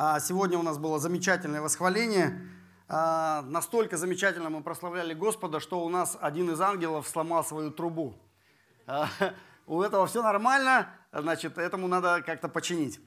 А, 0.00 0.20
сегодня 0.20 0.56
у 0.56 0.62
нас 0.62 0.78
было 0.78 1.00
замечательное 1.00 1.60
восхваление. 1.60 2.40
А, 2.88 3.42
настолько 3.42 3.96
замечательно 3.96 4.48
мы 4.48 4.62
прославляли 4.62 5.12
Господа, 5.12 5.58
что 5.58 5.84
у 5.84 5.88
нас 5.88 6.16
один 6.20 6.52
из 6.52 6.60
ангелов 6.60 7.08
сломал 7.08 7.44
свою 7.44 7.72
трубу. 7.72 8.14
А, 8.86 9.08
у 9.66 9.82
этого 9.82 10.06
все 10.06 10.22
нормально, 10.22 10.88
значит, 11.10 11.58
этому 11.58 11.88
надо 11.88 12.22
как-то 12.24 12.48
починить. 12.48 13.00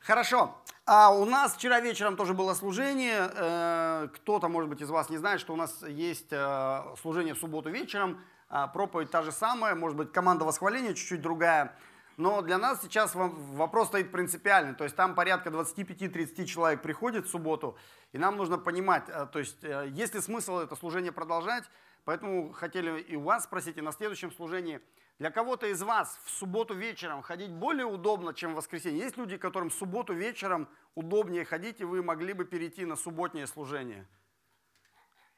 Хорошо. 0.00 0.56
А 0.86 1.10
у 1.10 1.26
нас 1.26 1.52
вчера 1.52 1.80
вечером 1.80 2.16
тоже 2.16 2.32
было 2.32 2.54
служение. 2.54 3.30
Э, 3.34 4.08
кто-то, 4.14 4.48
может 4.48 4.70
быть, 4.70 4.80
из 4.80 4.88
вас 4.88 5.10
не 5.10 5.18
знает, 5.18 5.40
что 5.40 5.52
у 5.52 5.56
нас 5.56 5.82
есть 5.86 6.28
э, 6.30 6.82
служение 7.02 7.34
в 7.34 7.38
субботу 7.38 7.68
вечером. 7.68 8.24
Проповедь 8.72 9.10
та 9.10 9.22
же 9.22 9.32
самая, 9.32 9.74
может 9.74 9.98
быть, 9.98 10.12
команда 10.12 10.46
восхваления 10.46 10.94
чуть-чуть 10.94 11.20
другая. 11.20 11.76
Но 12.18 12.42
для 12.42 12.58
нас 12.58 12.82
сейчас 12.82 13.14
вопрос 13.14 13.88
стоит 13.88 14.10
принципиальный. 14.10 14.74
То 14.74 14.82
есть 14.82 14.96
там 14.96 15.14
порядка 15.14 15.50
25-30 15.50 16.46
человек 16.46 16.82
приходит 16.82 17.26
в 17.26 17.30
субботу, 17.30 17.78
и 18.10 18.18
нам 18.18 18.36
нужно 18.36 18.58
понимать, 18.58 19.04
э, 19.08 19.28
то 19.32 19.38
есть 19.38 19.62
э, 19.62 19.86
есть 19.90 20.14
ли 20.14 20.20
смысл 20.20 20.58
это 20.58 20.74
служение 20.74 21.12
продолжать. 21.12 21.62
Поэтому 22.04 22.52
хотели 22.52 23.00
и 23.02 23.14
у 23.14 23.20
вас 23.20 23.44
спросить, 23.44 23.76
и 23.76 23.82
на 23.82 23.92
следующем 23.92 24.32
служении. 24.32 24.80
Для 25.20 25.30
кого-то 25.30 25.68
из 25.68 25.80
вас 25.80 26.18
в 26.24 26.30
субботу 26.30 26.74
вечером 26.74 27.22
ходить 27.22 27.52
более 27.52 27.86
удобно, 27.86 28.34
чем 28.34 28.54
в 28.54 28.56
воскресенье? 28.56 28.98
Есть 28.98 29.16
люди, 29.16 29.36
которым 29.36 29.70
в 29.70 29.74
субботу 29.74 30.12
вечером 30.12 30.68
удобнее 30.96 31.44
ходить, 31.44 31.80
и 31.80 31.84
вы 31.84 32.02
могли 32.02 32.32
бы 32.32 32.44
перейти 32.44 32.84
на 32.84 32.96
субботнее 32.96 33.46
служение? 33.46 34.08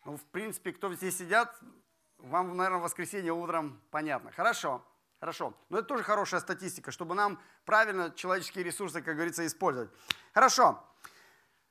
Ну, 0.06 0.16
в 0.16 0.24
принципе, 0.26 0.72
кто 0.72 0.94
здесь 0.94 1.18
сидят, 1.18 1.54
вам, 2.16 2.56
наверное, 2.56 2.78
в 2.78 2.84
воскресенье 2.84 3.34
утром 3.34 3.82
понятно. 3.90 4.30
Хорошо. 4.30 4.82
Хорошо. 5.20 5.54
Но 5.68 5.78
это 5.78 5.88
тоже 5.88 6.02
хорошая 6.02 6.40
статистика, 6.40 6.90
чтобы 6.90 7.14
нам 7.14 7.38
правильно 7.66 8.10
человеческие 8.10 8.64
ресурсы, 8.64 9.02
как 9.02 9.14
говорится, 9.14 9.46
использовать. 9.46 9.90
Хорошо. 10.32 10.82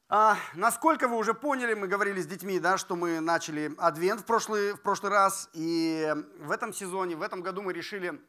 А, 0.08 0.38
насколько 0.54 1.08
вы 1.08 1.18
уже 1.18 1.34
поняли, 1.34 1.74
мы 1.74 1.88
говорили 1.88 2.22
с 2.22 2.28
детьми, 2.28 2.60
да, 2.60 2.78
что 2.78 2.96
мы 2.96 3.20
начали 3.20 3.74
адвент 3.80 4.22
в 4.22 4.26
прошлый, 4.26 4.74
в 4.74 4.82
прошлый 4.82 5.12
раз, 5.12 5.50
и 5.54 6.14
в 6.40 6.52
этом 6.52 6.74
сезоне, 6.74 7.16
в 7.16 7.24
этом 7.24 7.42
году 7.42 7.64
мы 7.64 7.74
решили 7.74 8.22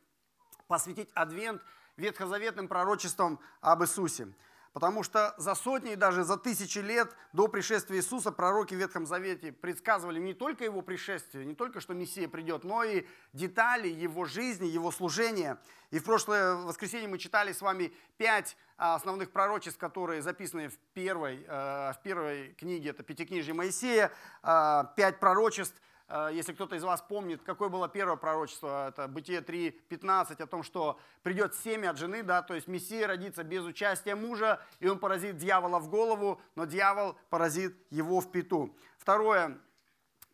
посвятить 0.68 1.10
адвент 1.14 1.62
ветхозаветным 1.98 2.66
пророчествам 2.66 3.40
об 3.60 3.82
Иисусе. 3.82 4.28
Потому 4.72 5.02
что 5.02 5.34
за 5.36 5.54
сотни 5.56 5.92
и 5.92 5.96
даже 5.96 6.22
за 6.22 6.36
тысячи 6.36 6.78
лет 6.78 7.14
до 7.32 7.48
пришествия 7.48 7.98
Иисуса 7.98 8.30
пророки 8.30 8.74
в 8.74 8.78
Ветхом 8.78 9.04
Завете 9.04 9.50
предсказывали 9.50 10.20
не 10.20 10.32
только 10.32 10.62
его 10.62 10.80
пришествие, 10.80 11.44
не 11.44 11.56
только 11.56 11.80
что 11.80 11.92
Мессия 11.92 12.28
придет, 12.28 12.62
но 12.62 12.84
и 12.84 13.04
детали 13.32 13.88
его 13.88 14.24
жизни, 14.24 14.66
его 14.66 14.92
служения. 14.92 15.58
И 15.90 15.98
в 15.98 16.04
прошлое 16.04 16.54
воскресенье 16.54 17.08
мы 17.08 17.18
читали 17.18 17.52
с 17.52 17.60
вами 17.60 17.92
пять 18.16 18.56
а, 18.78 18.94
основных 18.94 19.32
пророчеств, 19.32 19.78
которые 19.78 20.22
записаны 20.22 20.68
в 20.68 20.78
первой, 20.94 21.44
э, 21.46 21.92
в 21.92 21.98
первой 22.04 22.52
книге, 22.52 22.90
это 22.90 23.02
Пятикнижие 23.02 23.54
Моисея, 23.54 24.12
а, 24.42 24.84
пять 24.96 25.18
пророчеств– 25.18 25.74
если 26.32 26.52
кто-то 26.52 26.74
из 26.74 26.82
вас 26.82 27.00
помнит, 27.02 27.40
какое 27.42 27.68
было 27.68 27.88
первое 27.88 28.16
пророчество, 28.16 28.88
это 28.88 29.06
Бытие 29.06 29.40
3.15, 29.40 30.42
о 30.42 30.46
том, 30.46 30.64
что 30.64 30.98
придет 31.22 31.54
семя 31.54 31.90
от 31.90 31.98
жены, 31.98 32.24
да, 32.24 32.42
то 32.42 32.54
есть 32.54 32.66
Мессия 32.66 33.06
родится 33.06 33.44
без 33.44 33.64
участия 33.64 34.16
мужа, 34.16 34.60
и 34.80 34.88
он 34.88 34.98
поразит 34.98 35.36
дьявола 35.36 35.78
в 35.78 35.88
голову, 35.88 36.40
но 36.56 36.64
дьявол 36.64 37.16
поразит 37.28 37.76
его 37.90 38.20
в 38.20 38.32
пету. 38.32 38.74
Второе 38.98 39.58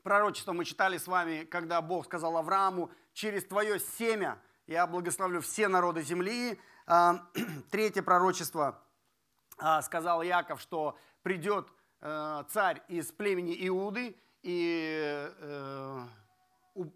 пророчество 0.03 0.53
мы 0.53 0.65
читали 0.65 0.97
с 0.97 1.07
вами, 1.07 1.45
когда 1.45 1.83
Бог 1.83 2.07
сказал 2.07 2.39
Аврааму, 2.39 2.91
через 3.13 3.45
твое 3.45 3.79
семя 3.79 4.41
я 4.67 4.87
благословлю 4.87 5.43
все 5.43 5.69
народы 5.69 6.03
земли. 6.03 6.59
Э, 6.87 7.19
третье 7.71 8.03
пророчество 8.03 8.83
э, 9.61 9.83
сказал 9.83 10.23
Яков, 10.23 10.61
что 10.61 10.99
придет 11.23 11.69
царь 11.99 12.83
из 12.89 13.11
племени 13.11 13.57
Иуды, 13.67 14.17
и 14.47 15.29
э, 15.41 16.07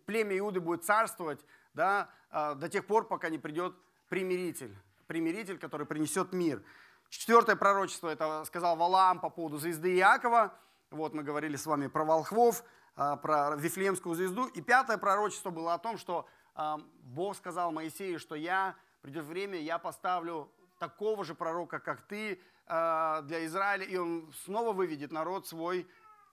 племя 0.06 0.38
Иуды 0.38 0.60
будет 0.60 0.84
царствовать 0.84 1.44
да, 1.74 2.08
э, 2.30 2.54
до 2.54 2.68
тех 2.68 2.86
пор, 2.86 3.08
пока 3.08 3.28
не 3.28 3.38
придет 3.38 3.74
примиритель. 4.08 4.72
Примиритель, 5.08 5.58
который 5.58 5.84
принесет 5.84 6.32
мир. 6.32 6.62
Четвертое 7.08 7.56
пророчество, 7.56 8.08
это 8.08 8.44
сказал 8.44 8.76
Валаам 8.76 9.18
по 9.18 9.30
поводу 9.30 9.58
звезды 9.58 9.96
Иакова. 9.96 10.54
Вот 10.92 11.12
мы 11.12 11.24
говорили 11.24 11.56
с 11.56 11.66
вами 11.66 11.88
про 11.88 12.04
волхвов, 12.04 12.62
э, 12.96 13.16
про 13.20 13.56
Вифлеемскую 13.56 14.14
звезду. 14.14 14.46
И 14.46 14.62
пятое 14.62 14.96
пророчество 14.96 15.50
было 15.50 15.74
о 15.74 15.78
том, 15.78 15.98
что 15.98 16.28
э, 16.54 16.76
Бог 17.02 17.34
сказал 17.34 17.72
Моисею, 17.72 18.20
что 18.20 18.36
я, 18.36 18.76
придет 19.02 19.24
время, 19.24 19.58
я 19.58 19.78
поставлю 19.78 20.52
такого 20.78 21.24
же 21.24 21.34
пророка, 21.34 21.80
как 21.80 22.02
ты, 22.02 22.40
для 22.68 23.44
Израиля, 23.46 23.84
и 23.84 23.96
он 23.96 24.32
снова 24.44 24.72
выведет 24.72 25.10
народ 25.10 25.48
свой 25.48 25.88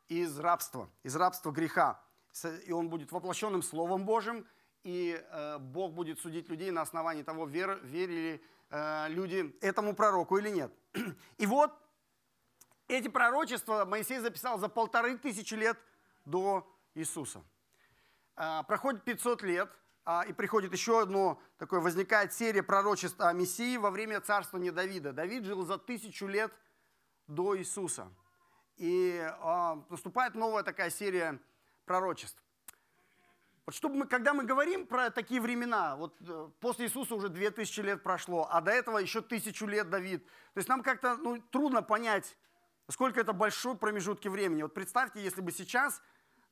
из 0.07 0.39
рабства, 0.39 0.89
из 1.03 1.15
рабства 1.15 1.51
греха. 1.51 2.01
И 2.65 2.71
он 2.71 2.89
будет 2.89 3.11
воплощенным 3.11 3.61
Словом 3.61 4.05
Божьим, 4.05 4.45
и 4.83 5.21
э, 5.31 5.57
Бог 5.57 5.93
будет 5.93 6.19
судить 6.19 6.49
людей 6.49 6.71
на 6.71 6.81
основании 6.81 7.23
того, 7.23 7.45
вер, 7.45 7.79
верили 7.83 8.41
э, 8.69 9.07
люди 9.09 9.57
этому 9.61 9.95
пророку 9.95 10.37
или 10.37 10.49
нет. 10.49 10.71
И 11.37 11.45
вот 11.45 11.73
эти 12.87 13.07
пророчества 13.07 13.85
Моисей 13.85 14.19
записал 14.19 14.59
за 14.59 14.69
полторы 14.69 15.17
тысячи 15.17 15.55
лет 15.55 15.77
до 16.25 16.65
Иисуса. 16.93 17.41
Э, 18.35 18.63
проходит 18.67 19.03
500 19.03 19.41
лет, 19.41 19.69
а, 20.09 20.23
и 20.25 20.31
приходит 20.31 20.71
еще 20.71 21.01
одно, 21.01 21.37
такое 21.57 21.81
возникает 21.81 22.31
серия 22.31 22.63
пророчеств 22.63 23.19
о 23.19 23.33
Мессии 23.33 23.75
во 23.75 23.91
время 23.91 24.21
царствования 24.21 24.71
Давида. 24.71 25.11
Давид 25.11 25.43
жил 25.43 25.65
за 25.65 25.77
тысячу 25.77 26.27
лет 26.27 26.53
до 27.27 27.57
Иисуса. 27.57 28.09
И 28.77 29.17
э, 29.19 29.75
наступает 29.89 30.35
новая 30.35 30.63
такая 30.63 30.91
серия 30.91 31.39
пророчеств. 31.85 32.41
Вот 33.65 33.75
чтобы 33.75 33.95
мы, 33.95 34.07
когда 34.07 34.33
мы 34.33 34.45
говорим 34.45 34.85
про 34.85 35.09
такие 35.09 35.41
времена, 35.41 35.95
вот 35.95 36.15
э, 36.21 36.49
после 36.59 36.85
Иисуса 36.85 37.15
уже 37.15 37.29
2000 37.29 37.81
лет 37.81 38.03
прошло, 38.03 38.47
а 38.49 38.61
до 38.61 38.71
этого 38.71 38.99
еще 38.99 39.21
тысячу 39.21 39.65
лет 39.65 39.89
Давид. 39.89 40.23
То 40.53 40.59
есть 40.59 40.69
нам 40.69 40.83
как-то 40.83 41.17
ну, 41.17 41.41
трудно 41.41 41.81
понять, 41.81 42.37
сколько 42.87 43.19
это 43.19 43.33
большой 43.33 43.75
промежутки 43.75 44.27
времени. 44.27 44.61
Вот 44.61 44.75
представьте, 44.75 45.23
если 45.23 45.41
бы 45.41 45.51
сейчас, 45.51 46.01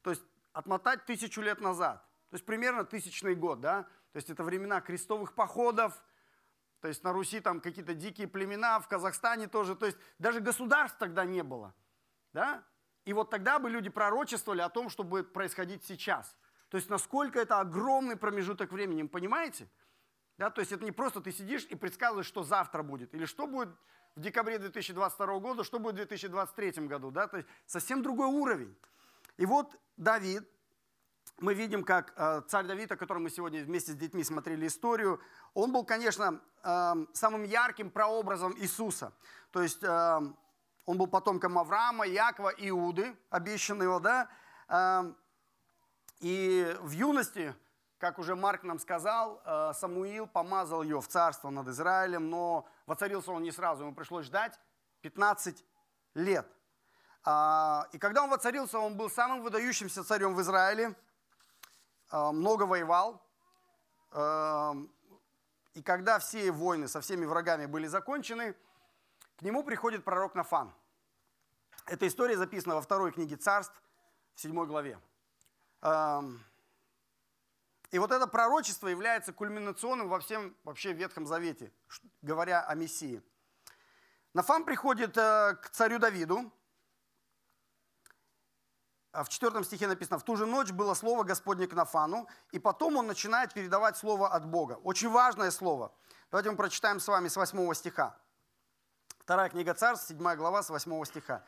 то 0.02 0.10
есть 0.10 0.24
отмотать 0.52 1.06
тысячу 1.06 1.42
лет 1.42 1.62
назад, 1.62 2.04
то 2.32 2.36
есть 2.36 2.46
примерно 2.46 2.84
тысячный 2.86 3.36
год, 3.36 3.62
да, 3.62 3.84
то 4.14 4.18
есть 4.18 4.32
это 4.32 4.44
времена 4.44 4.82
крестовых 4.82 5.36
походов, 5.36 5.94
то 6.82 6.88
есть 6.88 7.04
на 7.04 7.14
Руси 7.14 7.40
там 7.40 7.62
какие-то 7.62 7.94
дикие 7.94 8.28
племена, 8.28 8.80
в 8.80 8.88
Казахстане 8.88 9.48
тоже, 9.48 9.76
то 9.76 9.86
есть 9.86 9.98
даже 10.18 10.40
государств 10.40 10.98
тогда 10.98 11.24
не 11.24 11.44
было– 11.44 11.76
да? 12.36 12.64
И 13.06 13.14
вот 13.14 13.30
тогда 13.30 13.58
бы 13.58 13.70
люди 13.70 13.90
пророчествовали 13.90 14.62
о 14.62 14.70
том, 14.70 14.90
что 14.90 15.04
будет 15.04 15.34
происходить 15.34 15.84
сейчас. 15.86 16.36
То 16.70 16.78
есть 16.78 16.90
насколько 16.90 17.40
это 17.40 17.60
огромный 17.60 18.18
промежуток 18.18 18.72
времени, 18.72 19.04
понимаете? 19.04 19.68
Да, 20.38 20.50
то 20.50 20.60
есть 20.60 20.74
это 20.74 20.84
не 20.84 20.92
просто 20.92 21.22
ты 21.22 21.32
сидишь 21.32 21.66
и 21.66 21.76
предсказываешь, 21.76 22.26
что 22.26 22.44
завтра 22.44 22.84
будет, 22.84 23.14
или 23.14 23.24
что 23.26 23.48
будет 23.48 23.70
в 24.16 24.20
декабре 24.20 24.60
2022 24.60 25.40
года, 25.40 25.64
что 25.64 25.80
будет 25.80 25.94
в 25.94 25.98
2023 25.98 26.88
году. 26.88 27.10
Да? 27.10 27.28
То 27.28 27.38
есть 27.38 27.48
совсем 27.66 28.04
другой 28.04 28.28
уровень. 28.28 28.76
И 29.38 29.46
вот 29.46 29.80
Давид, 29.96 30.44
мы 31.40 31.54
видим, 31.54 31.84
как 31.84 32.14
э, 32.18 32.42
царь 32.48 32.66
Давид, 32.66 32.92
о 32.92 32.98
котором 32.98 33.24
мы 33.24 33.30
сегодня 33.30 33.64
вместе 33.64 33.94
с 33.94 33.96
детьми 33.96 34.24
смотрели 34.24 34.68
историю, 34.68 35.22
он 35.54 35.72
был, 35.72 35.86
конечно, 35.86 36.42
э, 36.64 36.94
самым 37.14 37.44
ярким 37.44 37.90
прообразом 37.90 38.58
Иисуса. 38.58 39.14
То 39.52 39.62
есть 39.62 39.84
э, 39.84 40.20
он 40.86 40.98
был 40.98 41.08
потомком 41.08 41.58
Авраама, 41.58 42.06
Якова, 42.06 42.50
Иуды, 42.58 43.16
обещанного, 43.30 44.00
да. 44.00 44.30
Эм, 44.68 45.18
и 46.20 46.78
в 46.82 46.92
юности, 46.92 47.56
как 47.98 48.20
уже 48.20 48.36
Марк 48.36 48.64
нам 48.64 48.80
сказал, 48.80 49.42
э, 49.46 49.74
Самуил 49.74 50.28
помазал 50.28 50.84
ее 50.84 51.02
в 51.02 51.08
царство 51.08 51.50
над 51.50 51.68
Израилем, 51.70 52.30
но 52.30 52.68
воцарился 52.86 53.32
он 53.32 53.44
не 53.44 53.52
сразу, 53.52 53.84
ему 53.84 53.96
пришлось 53.96 54.26
ждать 54.26 54.60
15 55.02 55.66
лет. 56.14 56.48
А, 57.24 57.88
и 57.92 57.98
когда 57.98 58.24
он 58.24 58.30
воцарился, 58.30 58.78
он 58.78 58.96
был 58.96 59.10
самым 59.10 59.42
выдающимся 59.42 60.04
царем 60.04 60.36
в 60.36 60.42
Израиле, 60.42 60.96
э, 62.12 62.32
много 62.32 62.64
воевал. 62.64 63.22
Эм, 64.12 64.92
и 65.74 65.82
когда 65.82 66.20
все 66.20 66.52
войны 66.52 66.88
со 66.88 67.02
всеми 67.02 67.26
врагами 67.26 67.66
были 67.66 67.88
закончены, 67.88 68.56
к 69.38 69.42
нему 69.42 69.64
приходит 69.64 70.04
пророк 70.04 70.36
Нафан. 70.36 70.74
Эта 71.86 72.08
история 72.08 72.38
записана 72.38 72.76
во 72.76 72.82
второй 72.82 73.12
книге 73.12 73.36
царств, 73.36 73.76
в 74.34 74.42
седьмой 74.42 74.68
главе. 74.68 75.00
И 77.92 78.00
вот 78.00 78.12
это 78.12 78.28
пророчество 78.28 78.88
является 78.88 79.32
кульминационным 79.32 80.10
во 80.10 80.20
всем 80.20 80.56
вообще 80.64 80.94
Ветхом 80.94 81.26
Завете, 81.26 81.72
говоря 82.22 82.62
о 82.62 82.76
Мессии. 82.76 83.22
Нафан 84.34 84.66
приходит 84.66 85.16
э, 85.16 85.56
к 85.62 85.70
царю 85.70 85.98
Давиду. 85.98 86.52
А 89.14 89.24
в 89.24 89.30
четвертом 89.30 89.64
стихе 89.64 89.88
написано, 89.88 90.20
в 90.20 90.26
ту 90.26 90.36
же 90.36 90.46
ночь 90.46 90.72
было 90.72 90.94
слово 90.94 91.24
Господне 91.24 91.68
к 91.68 91.74
Нафану, 91.74 92.28
и 92.52 92.60
потом 92.60 92.98
он 92.98 93.08
начинает 93.08 93.54
передавать 93.54 93.96
слово 93.96 94.28
от 94.28 94.46
Бога. 94.46 94.74
Очень 94.84 95.10
важное 95.10 95.52
слово. 95.52 95.94
Давайте 96.32 96.52
мы 96.52 96.58
прочитаем 96.58 97.00
с 97.00 97.08
вами 97.08 97.30
с 97.30 97.38
восьмого 97.38 97.74
стиха. 97.74 98.20
Вторая 99.26 99.50
книга 99.50 99.74
Царств, 99.74 100.08
7 100.10 100.36
глава, 100.36 100.62
с 100.62 100.70
8 100.70 101.04
стиха. 101.06 101.44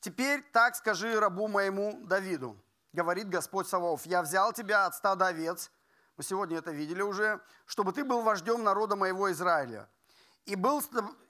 «Теперь 0.00 0.42
так 0.52 0.74
скажи 0.74 1.20
рабу 1.20 1.46
моему 1.46 2.00
Давиду, 2.02 2.56
говорит 2.92 3.28
Господь 3.28 3.68
Саваоф, 3.68 4.04
я 4.04 4.20
взял 4.20 4.52
тебя 4.52 4.86
от 4.86 4.96
стада 4.96 5.28
овец, 5.28 5.70
мы 6.16 6.24
сегодня 6.24 6.58
это 6.58 6.72
видели 6.72 7.02
уже, 7.02 7.40
чтобы 7.66 7.92
ты 7.92 8.02
был 8.02 8.22
вождем 8.22 8.64
народа 8.64 8.96
моего 8.96 9.30
Израиля. 9.30 9.88
И 10.44 10.56
был, 10.56 10.82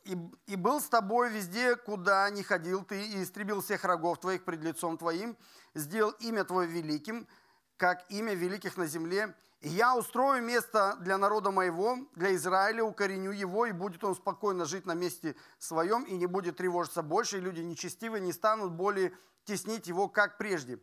и, 0.05 0.17
и 0.47 0.57
был 0.57 0.81
с 0.81 0.89
тобой 0.89 1.29
везде, 1.29 1.77
куда 1.77 2.31
не 2.31 2.43
ходил 2.43 2.83
ты, 2.83 3.05
и 3.05 3.23
истребил 3.23 3.61
всех 3.61 3.83
врагов 3.83 4.19
твоих 4.21 4.47
пред 4.47 4.63
лицом 4.63 4.97
твоим, 4.97 5.37
сделал 5.75 6.13
имя 6.13 6.45
твое 6.45 6.67
великим, 6.67 7.29
как 7.77 8.05
имя 8.11 8.35
великих 8.35 8.77
на 8.77 8.87
земле. 8.87 9.35
И 9.61 9.69
я 9.69 9.97
устрою 9.97 10.43
место 10.43 10.97
для 11.01 11.17
народа 11.17 11.51
моего, 11.51 11.97
для 12.15 12.35
Израиля, 12.35 12.85
укореню 12.85 13.31
его, 13.31 13.67
и 13.67 13.73
будет 13.73 14.05
он 14.05 14.15
спокойно 14.15 14.67
жить 14.67 14.85
на 14.85 14.95
месте 14.95 15.37
своем, 15.59 16.05
и 16.05 16.15
не 16.17 16.27
будет 16.27 16.57
тревожиться 16.57 17.03
больше, 17.03 17.39
и 17.39 17.41
люди 17.41 17.61
нечестивые 17.61 18.21
не 18.21 18.33
станут 18.33 18.73
более 18.73 19.17
теснить 19.45 19.87
его, 19.87 20.09
как 20.09 20.37
прежде. 20.39 20.79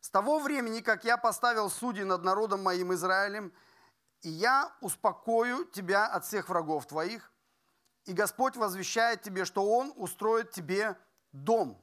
С 0.00 0.10
того 0.10 0.38
времени, 0.40 0.80
как 0.80 1.04
я 1.04 1.16
поставил 1.16 1.70
судей 1.70 2.04
над 2.04 2.24
народом 2.24 2.62
моим 2.62 2.92
Израилем, 2.94 3.52
и 4.22 4.28
я 4.28 4.72
успокою 4.80 5.64
тебя 5.66 6.06
от 6.06 6.24
всех 6.24 6.48
врагов 6.48 6.86
твоих, 6.86 7.32
и 8.04 8.12
Господь 8.12 8.56
возвещает 8.56 9.22
тебе, 9.22 9.44
что 9.44 9.64
Он 9.68 9.92
устроит 9.96 10.50
тебе 10.50 10.96
дом. 11.32 11.82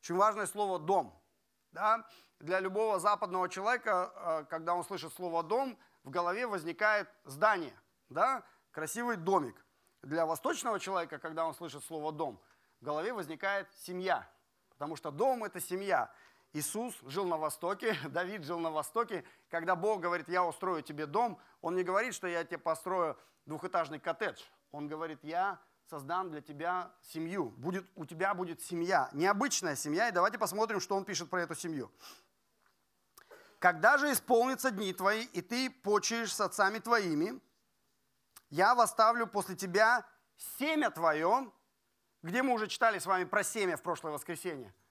Очень 0.00 0.16
важное 0.16 0.46
слово 0.46 0.78
«дом». 0.78 1.20
Да? 1.72 2.06
Для 2.40 2.60
любого 2.60 3.00
западного 3.00 3.48
человека, 3.48 4.12
э, 4.14 4.44
когда 4.48 4.74
он 4.74 4.84
слышит 4.84 5.12
слово 5.12 5.42
«дом», 5.42 5.76
в 6.04 6.10
голове 6.10 6.46
возникает 6.46 7.08
здание, 7.24 7.74
да? 8.08 8.44
красивый 8.70 9.16
домик. 9.16 9.64
Для 10.02 10.24
восточного 10.24 10.78
человека, 10.78 11.18
когда 11.18 11.44
он 11.44 11.54
слышит 11.54 11.82
слово 11.84 12.12
«дом», 12.12 12.40
в 12.80 12.84
голове 12.84 13.12
возникает 13.12 13.66
семья, 13.74 14.28
потому 14.70 14.94
что 14.94 15.10
дом– 15.10 15.42
это 15.44 15.60
семья. 15.60 16.12
Иисус 16.52 16.94
жил 17.02 17.26
на 17.26 17.36
Востоке, 17.36 17.96
Давид 18.08 18.44
жил 18.44 18.60
на 18.60 18.70
Востоке. 18.70 19.24
Когда 19.50 19.74
Бог 19.74 20.00
говорит, 20.00 20.28
я 20.28 20.44
устрою 20.44 20.82
тебе 20.82 21.06
дом, 21.06 21.40
Он 21.60 21.74
не 21.74 21.82
говорит, 21.82 22.14
что 22.14 22.28
я 22.28 22.44
тебе 22.44 22.58
построю 22.58 23.18
двухэтажный 23.46 23.98
коттедж. 23.98 24.40
Он 24.70 24.86
говорит, 24.86 25.18
я 25.22 25.58
создам 25.90 26.30
для 26.30 26.40
тебя 26.40 26.92
семью. 27.02 27.50
Будет, 27.56 27.86
у 27.96 28.04
тебя 28.04 28.34
будет 28.34 28.60
семья, 28.62 29.10
необычная 29.12 29.74
семья. 29.74 30.08
И 30.08 30.12
давайте 30.12 30.38
посмотрим, 30.38 30.80
что 30.80 30.96
он 30.96 31.04
пишет 31.04 31.28
про 31.30 31.42
эту 31.42 31.54
семью. 31.54 31.90
Когда 33.58 33.98
же 33.98 34.12
исполнятся 34.12 34.70
дни 34.70 34.92
твои, 34.92 35.24
и 35.24 35.42
ты 35.42 35.70
почуешь 35.70 36.32
с 36.32 36.40
отцами 36.40 36.78
твоими, 36.78 37.40
я 38.50 38.74
восставлю 38.74 39.26
после 39.26 39.56
тебя 39.56 40.06
семя 40.58 40.90
твое, 40.90 41.50
где 42.22 42.42
мы 42.42 42.54
уже 42.54 42.68
читали 42.68 42.98
с 42.98 43.06
вами 43.06 43.24
про 43.24 43.42
семя 43.42 43.76
в 43.76 43.82
прошлое 43.82 44.12
воскресенье– 44.12 44.74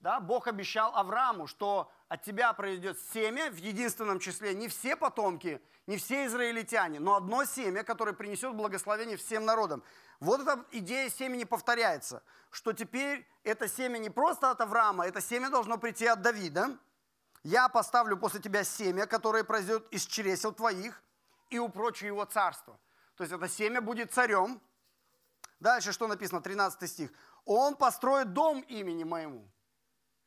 да, 0.00 0.20
Бог 0.20 0.46
обещал 0.46 0.94
Аврааму, 0.94 1.48
что 1.48 1.90
от 2.08 2.22
тебя 2.22 2.52
произойдет 2.52 3.00
семя 3.12 3.50
в 3.50 3.56
единственном 3.56 4.20
числе, 4.20 4.54
не 4.54 4.68
все 4.68 4.94
потомки, 4.94 5.60
не 5.88 5.96
все 5.96 6.26
израильтяне, 6.26 7.00
но 7.00 7.16
одно 7.16 7.44
семя, 7.44 7.82
которое 7.82 8.12
принесет 8.12 8.54
благословение 8.54 9.16
всем 9.16 9.44
народам. 9.44 9.82
Вот 10.20 10.40
эта 10.40 10.64
идея 10.70 11.10
семени 11.10 11.42
повторяется, 11.42 12.22
что 12.50 12.72
теперь 12.72 13.26
это 13.42 13.66
семя 13.66 13.98
не 13.98 14.08
просто 14.08 14.52
от 14.52 14.60
Авраама, 14.60 15.04
это 15.04 15.20
семя 15.20 15.50
должно 15.50 15.78
прийти 15.78 16.06
от 16.06 16.22
Давида. 16.22 16.78
Я 17.48 17.70
поставлю 17.70 18.18
после 18.18 18.40
тебя 18.40 18.62
семя, 18.62 19.06
которое 19.06 19.42
произойдет 19.42 19.88
из 19.90 20.06
чресел 20.06 20.52
твоих, 20.52 21.02
и 21.48 21.58
упрочу 21.58 22.04
его 22.04 22.26
царство. 22.26 22.78
То 23.16 23.24
есть 23.24 23.32
это 23.32 23.48
семя 23.48 23.80
будет 23.80 24.12
царем. 24.12 24.60
Дальше 25.58 25.92
что 25.92 26.08
написано, 26.08 26.42
13 26.42 26.90
стих. 26.90 27.10
Он 27.46 27.74
построит 27.74 28.34
дом 28.34 28.60
имени 28.60 29.04
моему 29.04 29.50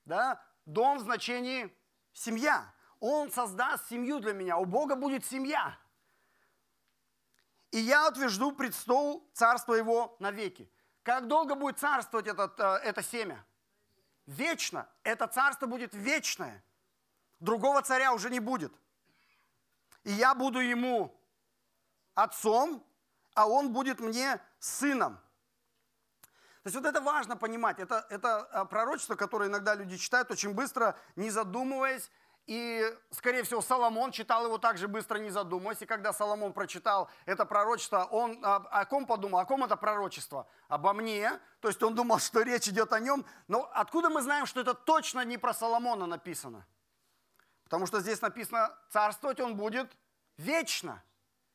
да? 0.06 0.44
Дом 0.65 0.97
в 0.97 1.01
значении 1.01 1.71
семья. 2.12 2.73
Он 3.00 3.31
создаст 3.31 3.88
семью 3.88 4.19
для 4.19 4.33
меня. 4.33 4.57
У 4.57 4.65
Бога 4.65 4.95
будет 4.95 5.23
семья. 5.23 5.77
И 7.69 7.77
я 7.77 8.07
утвержду 8.07 8.51
престол 8.51 9.29
царства 9.33 9.75
его 9.75 10.15
навеки. 10.19 10.71
Как 11.03 11.27
долго 11.27 11.53
будет 11.53 11.77
царствовать 11.77 12.27
этот, 12.27 12.59
э, 12.59 12.63
это 12.83 13.03
семя? 13.03 13.45
Вечно. 14.25 14.89
Это 15.03 15.27
царство 15.27 15.68
будет 15.68 15.94
вечное. 15.94 16.63
Другого 17.42 17.82
царя 17.82 18.14
уже 18.14 18.30
не 18.30 18.40
будет. 18.40 18.72
И 20.04 20.12
я 20.12 20.34
буду 20.36 20.60
ему 20.60 21.20
отцом, 22.14 22.86
а 23.34 23.48
он 23.48 23.74
будет 23.74 24.00
мне 24.00 24.40
сыном. 24.60 25.20
То 26.64 26.68
есть 26.68 26.76
вот 26.76 26.86
это 26.86 27.02
важно 27.02 27.36
понимать. 27.36 27.80
Это, 27.80 28.06
это 28.10 28.42
а, 28.52 28.66
пророчество, 28.66 29.16
которое 29.16 29.50
иногда 29.50 29.74
люди 29.74 29.98
читают 29.98 30.30
очень 30.30 30.54
быстро, 30.54 30.96
не 31.16 31.32
задумываясь. 31.32 32.12
И, 32.46 32.96
скорее 33.10 33.42
всего, 33.42 33.62
Соломон 33.62 34.12
читал 34.12 34.46
его 34.46 34.60
также 34.60 34.88
быстро, 34.88 35.18
не 35.18 35.32
задумываясь. 35.32 35.82
И 35.82 35.88
когда 35.88 36.14
Соломон 36.14 36.54
прочитал 36.54 37.10
это 37.26 37.46
пророчество, 37.46 38.04
он 38.12 38.40
о, 38.46 38.58
о 38.58 38.86
ком 38.86 39.08
подумал? 39.08 39.40
О 39.40 39.46
ком 39.46 39.64
это 39.64 39.76
пророчество? 39.76 40.48
Обо 40.68 40.94
мне. 40.94 41.40
То 41.60 41.70
есть 41.70 41.82
он 41.82 41.96
думал, 41.96 42.20
что 42.20 42.44
речь 42.44 42.68
идет 42.68 42.94
о 42.94 43.00
нем. 43.00 43.26
Но 43.48 43.68
откуда 43.74 44.12
мы 44.12 44.22
знаем, 44.22 44.46
что 44.46 44.62
это 44.62 44.76
точно 44.76 45.26
не 45.26 45.40
про 45.40 45.56
Соломона 45.56 46.06
написано? 46.06 46.68
Потому 47.71 47.88
что 47.88 48.01
здесь 48.01 48.21
написано, 48.21 48.77
царствовать 48.89 49.39
он 49.39 49.56
будет 49.56 49.97
вечно. 50.35 51.01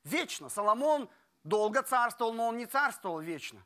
Вечно. 0.03 0.49
Соломон 0.49 1.11
долго 1.45 1.83
царствовал, 1.83 2.33
но 2.33 2.49
он 2.49 2.57
не 2.57 2.65
царствовал 2.65 3.21
вечно. 3.21 3.63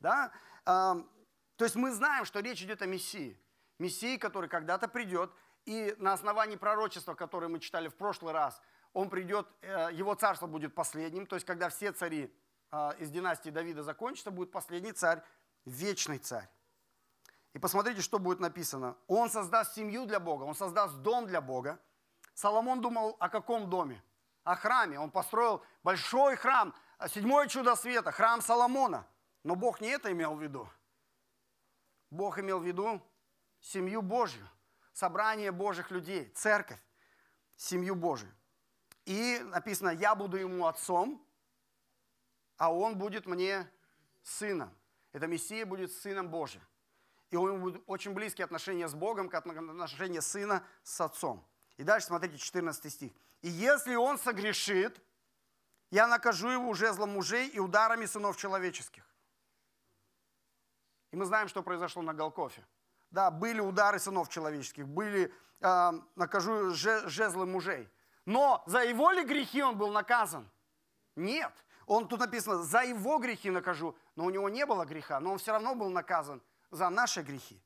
Да? 0.00 0.30
То 0.66 1.64
есть 1.64 1.74
мы 1.74 1.90
знаем, 1.92 2.26
что 2.26 2.40
речь 2.40 2.60
идет 2.60 2.82
о 2.82 2.86
Мессии. 2.86 3.40
Мессии, 3.78 4.18
который 4.18 4.50
когда-то 4.50 4.88
придет, 4.88 5.32
и 5.64 5.96
на 5.96 6.12
основании 6.12 6.56
пророчества, 6.56 7.14
которое 7.14 7.48
мы 7.48 7.60
читали 7.60 7.88
в 7.88 7.94
прошлый 7.94 8.34
раз, 8.34 8.60
он 8.92 9.08
придет, 9.08 9.48
э, 9.62 9.88
его 9.92 10.14
царство 10.14 10.46
будет 10.46 10.74
последним, 10.74 11.26
то 11.26 11.36
есть 11.36 11.46
когда 11.46 11.70
все 11.70 11.92
цари 11.92 12.32
а, 12.70 12.94
из 12.98 13.10
династии 13.10 13.50
Давида 13.50 13.82
закончатся, 13.82 14.30
будет 14.30 14.52
последний 14.52 14.92
царь, 14.92 15.22
вечный 15.64 16.18
царь. 16.18 16.48
И 17.56 17.58
посмотрите, 17.58 18.02
что 18.02 18.18
будет 18.18 18.38
написано. 18.38 18.96
Он 19.08 19.30
создаст 19.30 19.74
семью 19.74 20.04
для 20.04 20.20
Бога, 20.20 20.44
он 20.44 20.54
создаст 20.54 20.96
дом 20.96 21.26
для 21.26 21.40
Бога. 21.40 21.80
Соломон 22.34 22.82
думал 22.82 23.16
о 23.18 23.30
каком 23.30 23.70
доме? 23.70 24.02
О 24.44 24.54
храме. 24.54 25.00
Он 25.00 25.10
построил 25.10 25.62
большой 25.82 26.36
храм, 26.36 26.74
седьмое 27.08 27.48
чудо 27.48 27.74
света, 27.74 28.12
храм 28.12 28.40
Соломона– 28.40 29.06
но 29.46 29.54
Бог 29.54 29.80
не 29.80 29.86
это 29.86 30.10
имел 30.10 30.34
в 30.34 30.42
виду. 30.42 30.68
Бог 32.10 32.40
имел 32.40 32.58
в 32.58 32.66
виду 32.66 33.00
семью 33.60 34.02
Божью, 34.02 34.44
собрание 34.92 35.52
Божьих 35.52 35.92
людей, 35.92 36.32
церковь, 36.34 36.82
семью 37.54 37.94
Божию. 37.94 38.34
И 39.04 39.38
написано, 39.44 39.90
я 39.90 40.16
буду 40.16 40.36
ему 40.36 40.66
отцом, 40.66 41.24
а 42.56 42.74
он 42.74 42.98
будет 42.98 43.26
мне 43.26 43.70
сыном. 44.24 44.76
Это 45.12 45.28
Мессия 45.28 45.64
будет 45.64 45.92
сыном 45.92 46.28
Божьим. 46.28 46.62
И 47.36 47.38
у 47.38 47.48
него 47.48 47.58
будут 47.58 47.82
очень 47.86 48.14
близкие 48.14 48.46
отношения 48.46 48.88
с 48.88 48.94
Богом, 48.94 49.28
как 49.28 49.46
отношения 49.46 50.22
сына 50.22 50.64
с 50.82 50.98
отцом. 51.02 51.46
И 51.76 51.82
дальше 51.82 52.06
смотрите, 52.06 52.38
14 52.38 52.90
стих. 52.90 53.12
«И 53.42 53.50
если 53.50 53.94
он 53.94 54.18
согрешит, 54.18 54.98
я 55.90 56.06
накажу 56.06 56.48
его 56.48 56.72
жезлом 56.72 57.10
мужей 57.10 57.48
и 57.48 57.58
ударами 57.58 58.06
сынов 58.06 58.38
человеческих. 58.38 59.06
И 61.10 61.16
мы 61.16 61.26
знаем, 61.26 61.48
что 61.48 61.62
произошло 61.62 62.00
на 62.00 62.14
Голкофе. 62.14 62.66
Да, 63.10 63.30
были 63.30 63.60
удары 63.60 63.98
сынов 63.98 64.30
человеческих, 64.30 64.88
были, 64.88 65.30
э, 65.60 65.92
накажу, 66.14 66.70
жезлы 66.70 67.44
мужей. 67.44 67.86
Но 68.24 68.62
за 68.64 68.82
его 68.82 69.10
ли 69.10 69.24
грехи 69.24 69.62
он 69.62 69.76
был 69.76 69.92
наказан? 69.92 70.48
Нет. 71.16 71.52
Он 71.84 72.08
тут 72.08 72.20
написано, 72.20 72.62
за 72.62 72.84
его 72.84 73.18
грехи 73.18 73.50
накажу. 73.50 73.94
Но 74.14 74.24
у 74.24 74.30
него 74.30 74.48
не 74.48 74.64
было 74.64 74.86
греха, 74.86 75.20
но 75.20 75.32
он 75.32 75.38
все 75.38 75.52
равно 75.52 75.74
был 75.74 75.90
наказан 75.90 76.40
за 76.70 76.88
наши 76.90 77.22
грехи. 77.22 77.60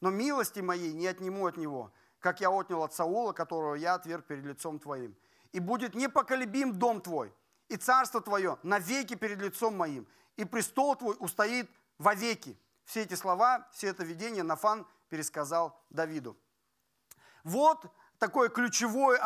Но 0.00 0.10
милости 0.10 0.60
моей 0.60 0.92
не 0.92 1.06
отниму 1.06 1.46
от 1.46 1.56
него, 1.56 1.92
как 2.18 2.40
я 2.40 2.50
отнял 2.50 2.82
от 2.82 2.92
Саула, 2.94 3.32
которого 3.32 3.74
я 3.74 3.94
отверг 3.94 4.26
перед 4.26 4.44
лицом 4.44 4.78
твоим. 4.78 5.16
И 5.52 5.60
будет 5.60 5.94
непоколебим 5.94 6.78
дом 6.78 7.00
твой, 7.00 7.32
и 7.68 7.76
царство 7.76 8.20
твое 8.20 8.58
навеки 8.62 9.14
перед 9.14 9.40
лицом 9.40 9.76
моим, 9.76 10.06
и 10.36 10.44
престол 10.44 10.96
твой 10.96 11.16
устоит 11.20 11.70
вовеки. 11.98 12.58
Все 12.84 13.02
эти 13.02 13.14
слова, 13.14 13.68
все 13.72 13.88
это 13.88 14.04
видение 14.04 14.42
Нафан 14.42 14.86
пересказал 15.08 15.80
Давиду. 15.90 16.36
Вот 17.44 17.86
такое 18.24 18.48
ключевое 18.48 19.20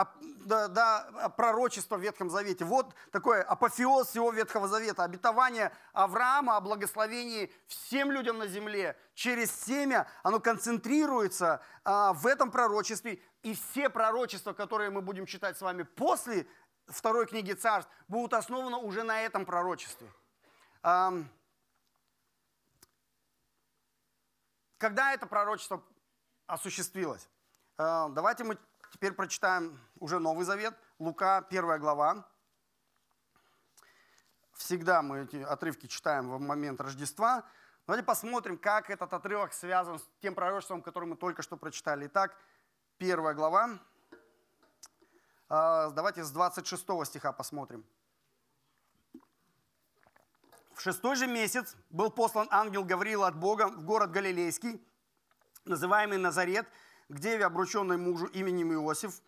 да, 0.44 0.66
да, 0.66 1.28
пророчество 1.36 1.96
в 1.96 2.00
Ветхом 2.00 2.30
Завете. 2.30 2.64
Вот 2.64 2.94
такое 3.12 3.42
апофеоз 3.42 4.08
всего 4.08 4.32
Ветхого 4.32 4.66
Завета, 4.66 5.04
обетование 5.04 5.72
Авраама 5.92 6.56
о 6.56 6.60
благословении 6.60 7.52
всем 7.68 8.10
людям 8.10 8.38
на 8.38 8.48
земле 8.48 8.96
через 9.14 9.52
семя, 9.52 10.08
оно 10.24 10.40
концентрируется 10.40 11.62
а, 11.84 12.12
в 12.12 12.26
этом 12.26 12.50
пророчестве, 12.50 13.22
и 13.42 13.54
все 13.54 13.88
пророчества, 13.88 14.52
которые 14.52 14.90
мы 14.90 15.00
будем 15.00 15.26
читать 15.26 15.56
с 15.56 15.60
вами 15.60 15.84
после 15.84 16.48
второй 16.88 17.26
книги 17.26 17.52
царств, 17.52 17.90
будут 18.08 18.34
основаны 18.34 18.78
уже 18.78 19.04
на 19.04 19.20
этом 19.20 19.46
пророчестве. 19.46 20.12
А, 20.82 21.12
когда 24.78 25.12
это 25.12 25.26
пророчество 25.26 25.84
осуществилось? 26.48 27.28
А, 27.76 28.08
давайте 28.08 28.42
мы 28.42 28.58
теперь 28.98 29.12
прочитаем 29.12 29.78
уже 30.00 30.18
Новый 30.18 30.44
Завет, 30.44 30.74
Лука, 30.98 31.42
первая 31.42 31.78
глава. 31.78 32.26
Всегда 34.54 35.02
мы 35.02 35.20
эти 35.20 35.36
отрывки 35.36 35.86
читаем 35.86 36.28
в 36.28 36.40
момент 36.40 36.80
Рождества. 36.80 37.44
Давайте 37.86 38.04
посмотрим, 38.04 38.58
как 38.58 38.90
этот 38.90 39.12
отрывок 39.12 39.52
связан 39.52 40.00
с 40.00 40.10
тем 40.20 40.34
пророчеством, 40.34 40.82
которое 40.82 41.06
мы 41.06 41.16
только 41.16 41.42
что 41.42 41.56
прочитали. 41.56 42.08
Итак, 42.08 42.36
первая 42.96 43.34
глава. 43.34 43.78
Э, 45.48 45.92
давайте 45.94 46.24
с 46.24 46.32
26 46.32 46.84
стиха 47.04 47.32
посмотрим. 47.32 47.86
В 50.74 50.80
шестой 50.80 51.14
же 51.14 51.28
месяц 51.28 51.76
был 51.88 52.10
послан 52.10 52.48
ангел 52.50 52.82
Гавриил 52.82 53.22
от 53.22 53.36
Бога 53.36 53.68
в 53.68 53.84
город 53.84 54.10
Галилейский, 54.10 54.84
называемый 55.64 56.18
Назарет, 56.18 56.66
к 57.08 57.18
деве, 57.18 57.46
обрученной 57.46 57.96
мужу 57.96 58.26
именем 58.26 58.72
Иосиф, 58.72 59.20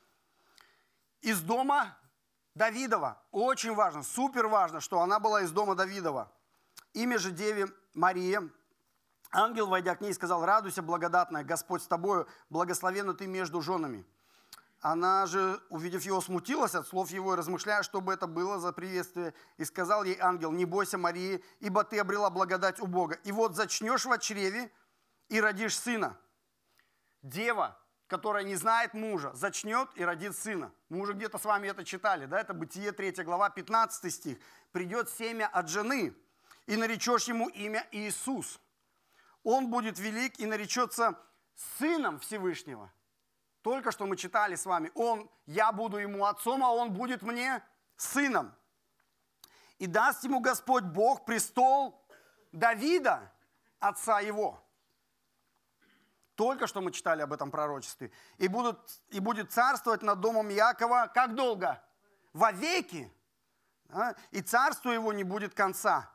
из 1.20 1.40
дома 1.40 1.96
Давидова. 2.54 3.22
Очень 3.30 3.74
важно, 3.74 4.02
супер 4.02 4.46
важно, 4.46 4.80
что 4.80 5.00
она 5.00 5.18
была 5.18 5.42
из 5.42 5.50
дома 5.50 5.74
Давидова. 5.74 6.32
Имя 6.92 7.18
же 7.18 7.30
деве 7.30 7.68
Мария. 7.94 8.48
Ангел, 9.32 9.68
войдя 9.68 9.94
к 9.94 10.00
ней, 10.00 10.12
сказал, 10.12 10.44
радуйся, 10.44 10.82
благодатная, 10.82 11.44
Господь 11.44 11.82
с 11.82 11.86
тобою, 11.86 12.26
благословенна 12.48 13.14
ты 13.14 13.28
между 13.28 13.60
женами. 13.62 14.04
Она 14.80 15.26
же, 15.26 15.60
увидев 15.68 16.02
его, 16.02 16.20
смутилась 16.20 16.74
от 16.74 16.86
слов 16.88 17.10
его, 17.10 17.36
размышляя, 17.36 17.82
что 17.82 18.00
бы 18.00 18.14
это 18.14 18.26
было 18.26 18.58
за 18.58 18.72
приветствие. 18.72 19.34
И 19.58 19.64
сказал 19.64 20.04
ей 20.04 20.18
ангел, 20.18 20.50
не 20.52 20.64
бойся, 20.64 20.98
Марии, 20.98 21.44
ибо 21.60 21.84
ты 21.84 21.98
обрела 21.98 22.30
благодать 22.30 22.80
у 22.80 22.86
Бога. 22.86 23.16
И 23.22 23.30
вот 23.30 23.54
зачнешь 23.54 24.06
в 24.06 24.18
чреве 24.18 24.72
и 25.28 25.40
родишь 25.40 25.78
сына. 25.78 26.16
Дева, 27.22 27.78
которая 28.06 28.44
не 28.44 28.56
знает 28.56 28.94
мужа, 28.94 29.32
зачнет 29.34 29.88
и 29.94 30.04
родит 30.04 30.36
сына. 30.36 30.72
Мы 30.88 31.00
уже 31.00 31.12
где-то 31.12 31.38
с 31.38 31.44
вами 31.44 31.68
это 31.68 31.84
читали, 31.84 32.26
да? 32.26 32.40
Это 32.40 32.54
Бытие 32.54 32.92
3 32.92 33.24
глава, 33.24 33.50
15 33.50 34.12
стих. 34.12 34.38
Придет 34.72 35.10
семя 35.10 35.46
от 35.46 35.68
жены, 35.68 36.14
и 36.66 36.76
наречешь 36.76 37.24
ему 37.24 37.48
имя 37.48 37.86
Иисус. 37.90 38.60
Он 39.42 39.70
будет 39.70 39.98
велик 39.98 40.38
и 40.38 40.46
наречется 40.46 41.18
сыном 41.56 42.20
Всевышнего– 42.20 42.92
только 43.62 43.92
что 43.92 44.06
мы 44.06 44.16
читали 44.16 44.54
с 44.54 44.64
вами. 44.64 44.90
Он, 44.94 45.30
я 45.46 45.72
буду 45.72 45.98
ему 45.98 46.24
отцом, 46.24 46.64
а 46.64 46.72
он 46.72 46.92
будет 46.92 47.22
мне 47.22 47.62
сыном. 47.96 48.54
И 49.78 49.86
даст 49.86 50.24
ему 50.24 50.40
Господь 50.40 50.84
Бог 50.84 51.24
престол 51.24 52.02
Давида, 52.52 53.32
отца 53.78 54.20
его. 54.20 54.62
Только 56.40 56.66
что 56.66 56.80
мы 56.80 56.90
читали 56.90 57.20
об 57.20 57.34
этом 57.34 57.50
пророчестве. 57.50 58.10
И, 58.38 58.48
будут, 58.48 58.78
и 59.10 59.20
будет 59.20 59.52
царствовать 59.52 60.00
над 60.00 60.20
домом 60.20 60.48
Якова 60.48 61.10
как 61.14 61.34
долго? 61.34 61.82
Вовеки. 62.32 63.12
Да? 63.90 64.16
И 64.30 64.40
царству 64.40 64.90
его 64.90 65.12
не 65.12 65.22
будет 65.22 65.52
конца. 65.52 66.10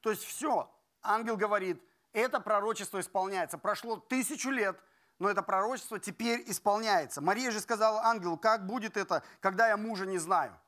То 0.00 0.10
есть 0.10 0.24
все, 0.24 0.68
ангел 1.02 1.36
говорит, 1.36 1.80
это 2.12 2.40
пророчество 2.40 2.98
исполняется. 2.98 3.58
Прошло 3.58 3.96
тысячу 3.96 4.50
лет– 4.50 4.76
но 5.20 5.28
это 5.28 5.42
пророчество 5.42 6.00
теперь 6.00 6.42
исполняется. 6.46 7.20
Мария 7.20 7.52
же 7.52 7.60
сказала 7.60 8.02
ангелу, 8.04 8.38
как 8.38 8.66
будет 8.66 8.96
это, 8.96 9.22
когда 9.40 9.68
я 9.68 9.76
мужа 9.76 10.06
не 10.06 10.18
знаю? 10.18 10.58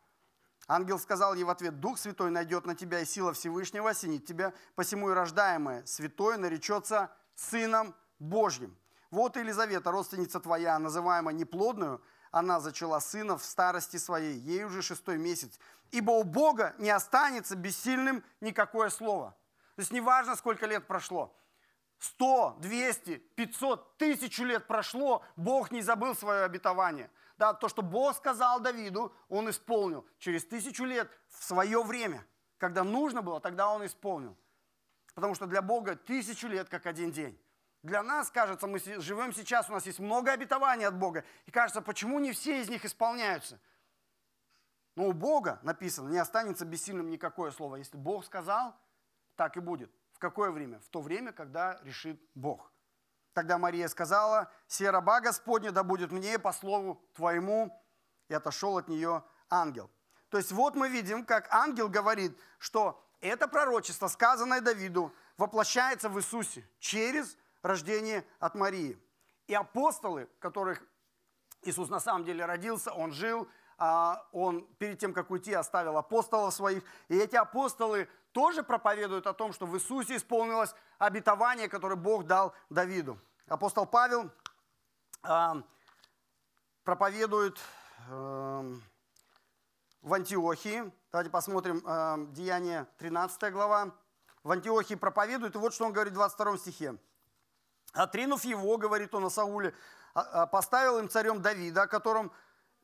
Ангел 0.68 0.98
сказал 1.00 1.34
ей 1.34 1.42
в 1.42 1.50
ответ, 1.50 1.80
Дух 1.80 1.98
Святой 1.98 2.30
найдет 2.30 2.66
на 2.66 2.76
тебя, 2.76 3.00
и 3.00 3.06
сила 3.06 3.32
Всевышнего 3.32 3.90
осенит 3.90 4.26
тебя, 4.26 4.52
посему 4.74 5.10
и 5.10 5.14
рождаемое 5.14 5.86
святое 5.86 6.36
наречется 6.36 7.10
Сыном 7.34 7.96
Божьим. 8.18 8.76
Вот 9.12 9.36
Елизавета, 9.36 9.90
родственница 9.90 10.40
твоя, 10.40 10.78
называемая 10.78 11.34
неплодную, 11.34 12.02
она 12.30 12.60
зачала 12.60 12.98
сына 12.98 13.36
в 13.36 13.44
старости 13.44 13.98
своей, 13.98 14.38
ей 14.38 14.64
уже 14.64 14.80
шестой 14.80 15.18
месяц. 15.18 15.60
Ибо 15.90 16.12
у 16.12 16.24
Бога 16.24 16.74
не 16.78 16.88
останется 16.88 17.54
бессильным 17.54 18.24
никакое 18.40 18.88
слово. 18.88 19.36
То 19.76 19.80
есть 19.80 19.92
неважно, 19.92 20.34
сколько 20.34 20.64
лет 20.64 20.86
прошло. 20.86 21.36
100, 21.98 22.56
200, 22.60 23.16
500, 23.18 23.98
тысячу 23.98 24.44
лет 24.44 24.66
прошло, 24.66 25.22
Бог 25.36 25.70
не 25.70 25.82
забыл 25.82 26.14
свое 26.16 26.44
обетование. 26.44 27.10
Да, 27.36 27.52
то, 27.52 27.68
что 27.68 27.82
Бог 27.82 28.16
сказал 28.16 28.60
Давиду, 28.60 29.14
он 29.28 29.50
исполнил. 29.50 30.06
Через 30.20 30.46
тысячу 30.46 30.84
лет, 30.84 31.10
в 31.28 31.44
свое 31.44 31.82
время, 31.82 32.26
когда 32.56 32.82
нужно 32.82 33.20
было, 33.20 33.40
тогда 33.40 33.68
он 33.68 33.84
исполнил. 33.84 34.38
Потому 35.14 35.34
что 35.34 35.44
для 35.44 35.60
Бога 35.60 35.96
тысячу 35.96 36.48
лет, 36.48 36.70
как 36.70 36.86
один 36.86 37.12
день. 37.12 37.38
Для 37.82 38.02
нас, 38.02 38.30
кажется, 38.30 38.66
мы 38.66 38.78
живем 38.78 39.32
сейчас, 39.32 39.68
у 39.68 39.72
нас 39.72 39.86
есть 39.86 39.98
много 39.98 40.32
обетований 40.32 40.86
от 40.86 40.96
Бога. 40.96 41.24
И 41.46 41.50
кажется, 41.50 41.82
почему 41.82 42.20
не 42.20 42.32
все 42.32 42.60
из 42.60 42.68
них 42.68 42.84
исполняются? 42.84 43.60
Но 44.94 45.08
у 45.08 45.12
Бога 45.12 45.58
написано, 45.62 46.08
не 46.10 46.18
останется 46.18 46.64
бессильным 46.64 47.10
никакое 47.10 47.50
слово. 47.50 47.76
Если 47.76 47.96
Бог 47.96 48.24
сказал, 48.24 48.76
так 49.36 49.56
и 49.56 49.60
будет 49.60 49.90
какое 50.22 50.52
время? 50.52 50.78
В 50.78 50.88
то 50.88 51.00
время, 51.00 51.32
когда 51.32 51.80
решит 51.82 52.18
Бог. 52.34 52.72
Тогда 53.34 53.58
Мария 53.58 53.88
сказала, 53.88 54.50
«Се 54.68 54.90
раба 54.90 55.20
Господня 55.20 55.72
да 55.72 55.82
будет 55.82 56.12
мне 56.12 56.38
по 56.38 56.52
слову 56.52 57.02
Твоему». 57.14 57.76
И 58.28 58.34
отошел 58.34 58.78
от 58.78 58.88
нее 58.88 59.24
ангел. 59.50 59.90
То 60.28 60.38
есть 60.38 60.52
вот 60.52 60.76
мы 60.76 60.88
видим, 60.88 61.26
как 61.26 61.52
ангел 61.52 61.88
говорит, 61.88 62.38
что 62.58 63.04
это 63.20 63.48
пророчество, 63.48 64.06
сказанное 64.06 64.60
Давиду, 64.60 65.12
воплощается 65.36 66.08
в 66.08 66.18
Иисусе 66.18 66.64
через 66.78 67.36
рождение 67.62 68.26
от 68.38 68.54
Марии. 68.54 68.98
И 69.46 69.54
апостолы, 69.54 70.28
которых 70.38 70.82
Иисус 71.62 71.88
на 71.88 72.00
самом 72.00 72.24
деле 72.24 72.44
родился, 72.44 72.92
Он 72.92 73.12
жил, 73.12 73.48
а, 73.78 74.26
Он 74.32 74.66
перед 74.78 74.98
тем, 74.98 75.12
как 75.12 75.30
уйти, 75.30 75.52
оставил 75.52 75.96
апостолов 75.96 76.54
своих. 76.54 76.82
И 77.08 77.16
эти 77.16 77.36
апостолы 77.36 78.08
тоже 78.32 78.62
проповедуют 78.62 79.26
о 79.26 79.32
том, 79.32 79.52
что 79.52 79.66
в 79.66 79.76
Иисусе 79.76 80.16
исполнилось 80.16 80.74
обетование, 80.98 81.68
которое 81.68 81.96
Бог 81.96 82.26
дал 82.26 82.54
Давиду. 82.70 83.18
Апостол 83.46 83.86
Павел 83.86 84.30
э, 85.22 85.62
проповедует 86.84 87.58
э, 88.08 88.74
в 90.00 90.14
Антиохии. 90.14 90.92
Давайте 91.12 91.30
посмотрим 91.30 91.82
э, 91.84 92.26
Деяние 92.30 92.86
13 92.98 93.52
глава. 93.52 93.94
В 94.42 94.50
Антиохии 94.50 94.94
проповедует, 94.94 95.54
и 95.54 95.58
вот 95.58 95.74
что 95.74 95.84
он 95.84 95.92
говорит 95.92 96.12
в 96.12 96.16
22 96.16 96.58
стихе. 96.58 96.98
«Отринув 97.92 98.44
его,— 98.44 98.76
говорит 98.78 99.14
он 99.14 99.26
о 99.26 99.30
Сауле,— 99.30 99.74
поставил 100.50 100.98
им 100.98 101.08
царем 101.08 101.42
Давида, 101.42 101.82
о 101.82 101.86
котором 101.86 102.32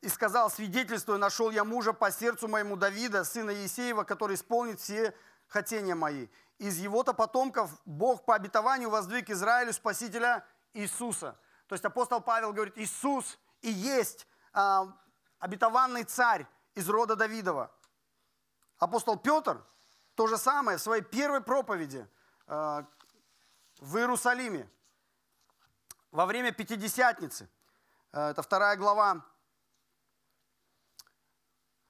и 0.01 0.09
сказал, 0.09 0.51
свидетельствуя, 0.51 1.19
нашел 1.19 1.51
я 1.51 1.65
мужа 1.65 1.93
по 1.93 2.11
сердцу 2.11 2.47
моему 2.47 2.77
Давида, 2.77 3.25
сына 3.25 3.51
Есеева, 3.51 4.05
который 4.05 4.37
исполнит 4.37 4.81
все 4.81 5.15
хотения 5.49 5.95
мои. 5.95 6.29
Из 6.59 6.79
его-то 6.79 7.15
потомков 7.15 7.71
Бог 7.85 8.25
по 8.25 8.35
обетованию 8.35 8.91
воздвиг 8.91 9.31
Израилю 9.31 9.73
Спасителя 9.73 10.45
Иисуса. 10.73 11.39
То 11.67 11.75
есть 11.75 11.85
апостол 11.85 12.21
Павел 12.21 12.53
говорит, 12.53 12.79
Иисус 12.79 13.39
и 13.61 13.71
есть 13.71 14.27
а, 14.53 14.97
обетованный 15.39 16.05
царь 16.05 16.47
из 16.75 16.89
рода 16.89 17.17
Давидова. 17.17 17.71
Апостол 18.79 19.17
Петр 19.17 19.65
то 20.15 20.27
же 20.27 20.39
самое 20.39 20.79
в 20.79 20.81
своей 20.81 21.03
первой 21.03 21.41
проповеди 21.41 22.09
а, 22.47 22.87
в 23.81 23.97
Иерусалиме 23.97 24.69
во 26.11 26.27
время 26.27 26.53
Пятидесятницы. 26.53 27.49
А, 28.13 28.31
это 28.31 28.43
вторая 28.43 28.77
глава. 28.77 29.25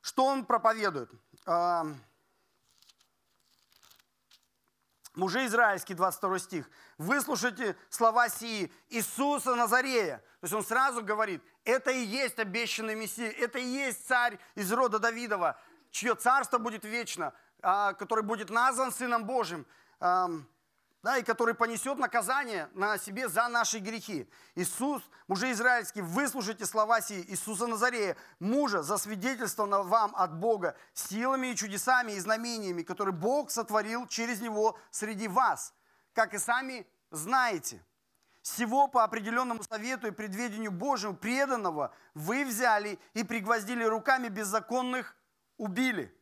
Что 0.01 0.25
он 0.25 0.45
проповедует? 0.47 1.11
А, 1.47 1.87
мужи 5.15 5.47
израильские, 5.47 5.97
22 5.97 6.39
стих, 6.39 6.71
выслушайте 6.97 7.77
слова 7.91 8.29
сии 8.29 8.73
Иисуса 8.89 9.55
Назарея. 9.55 10.19
То 10.41 10.45
есть 10.45 10.55
он 10.55 10.65
сразу 10.65 11.03
говорит, 11.03 11.43
это 11.65 11.91
и 11.91 12.01
есть 12.01 12.39
обещанный 12.39 12.95
Мессия, 12.95 13.31
это 13.31 13.59
и 13.59 13.65
есть 13.65 14.07
царь 14.07 14.39
из 14.55 14.73
рода 14.73 14.99
Давидова, 14.99 15.59
чье 15.91 16.15
царство 16.15 16.59
будет 16.59 16.85
вечно, 16.85 17.35
а, 17.61 17.93
который 17.95 18.25
будет 18.25 18.51
назван 18.51 18.93
Сыном 18.93 19.25
Божьим 19.25 19.67
да, 21.03 21.19
и 21.19 21.23
который 21.23 21.55
понесет 21.55 21.99
наказание 21.99 22.69
на 22.75 22.99
себе 22.99 23.29
за 23.29 23.47
наши 23.49 23.79
грехи. 23.79 24.29
Иисус, 24.55 25.03
мужи 25.29 25.53
израильские, 25.53 26.05
выслушайте 26.05 26.67
слова 26.67 27.01
сии 27.01 27.25
Иисуса 27.29 27.67
Назарея, 27.67 28.17
мужа, 28.41 28.83
засвидетельствованного 28.83 29.85
вам 29.85 30.13
от 30.17 30.39
Бога 30.39 30.77
силами 30.95 31.49
и 31.49 31.57
чудесами 31.57 32.13
и 32.13 32.21
знамениями, 32.21 32.83
которые 32.83 33.15
Бог 33.15 33.51
сотворил 33.51 34.07
через 34.09 34.41
него 34.41 34.79
среди 34.91 35.29
вас, 35.29 35.73
как 36.15 36.35
и 36.35 36.39
сами 36.39 36.87
знаете. 37.11 37.85
Всего 38.43 38.89
по 38.89 39.05
определенному 39.05 39.63
совету 39.63 40.07
и 40.07 40.11
предведению 40.11 40.73
Божьему 40.73 41.17
преданного 41.17 41.95
вы 42.15 42.45
взяли 42.45 42.99
и 43.13 43.23
пригвоздили 43.23 43.85
руками 43.85 44.29
беззаконных, 44.29 45.15
убили. 45.59 46.18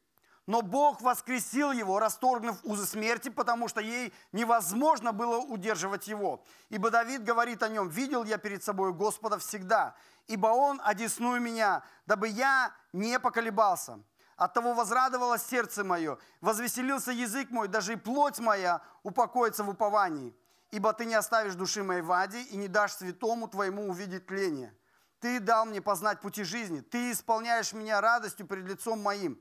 Но 0.47 0.63
Бог 0.63 1.01
воскресил 1.01 1.73
его, 1.73 1.99
расторгнув 1.99 2.59
узы 2.63 2.87
смерти, 2.87 3.29
потому 3.29 3.67
что 3.67 3.81
ей 3.81 4.15
невозможно 4.31 5.13
было 5.13 5.39
удерживать 5.39 6.07
его. 6.07 6.45
Ибо 6.69 6.91
Давид 6.91 7.25
говорит 7.25 7.65
о 7.65 7.69
нем, 7.69 7.89
«Видел 7.89 8.23
я 8.25 8.39
перед 8.39 8.63
собой 8.63 8.93
Господа 8.93 9.39
всегда, 9.39 9.97
ибо 10.29 10.47
Он 10.49 10.81
одесную 10.85 11.41
меня, 11.41 11.83
дабы 12.07 12.29
я 12.29 12.73
не 12.93 13.19
поколебался». 13.19 13.99
Оттого 14.37 14.75
возрадовалось 14.75 15.47
сердце 15.47 15.83
мое, 15.83 16.19
возвеселился 16.43 17.11
язык 17.11 17.51
мой, 17.51 17.69
даже 17.69 17.95
и 17.95 17.97
плоть 17.97 18.39
моя 18.39 18.83
упокоится 19.03 19.65
в 19.65 19.71
уповании. 19.71 20.37
Ибо 20.71 20.93
ты 20.93 21.07
не 21.07 21.15
оставишь 21.15 21.55
души 21.55 21.83
моей 21.83 22.03
в 22.03 22.13
аде 22.13 22.43
и 22.43 22.57
не 22.57 22.69
дашь 22.69 22.93
святому 22.93 23.49
твоему 23.49 23.89
увидеть 23.89 24.27
тление. 24.27 24.77
Ты 25.21 25.41
дал 25.41 25.65
мне 25.65 25.81
познать 25.81 26.21
пути 26.21 26.45
жизни, 26.45 26.81
ты 26.81 27.13
исполняешь 27.13 27.73
меня 27.73 28.03
радостью 28.03 28.47
перед 28.47 28.67
лицом 28.67 29.01
моим. 29.01 29.41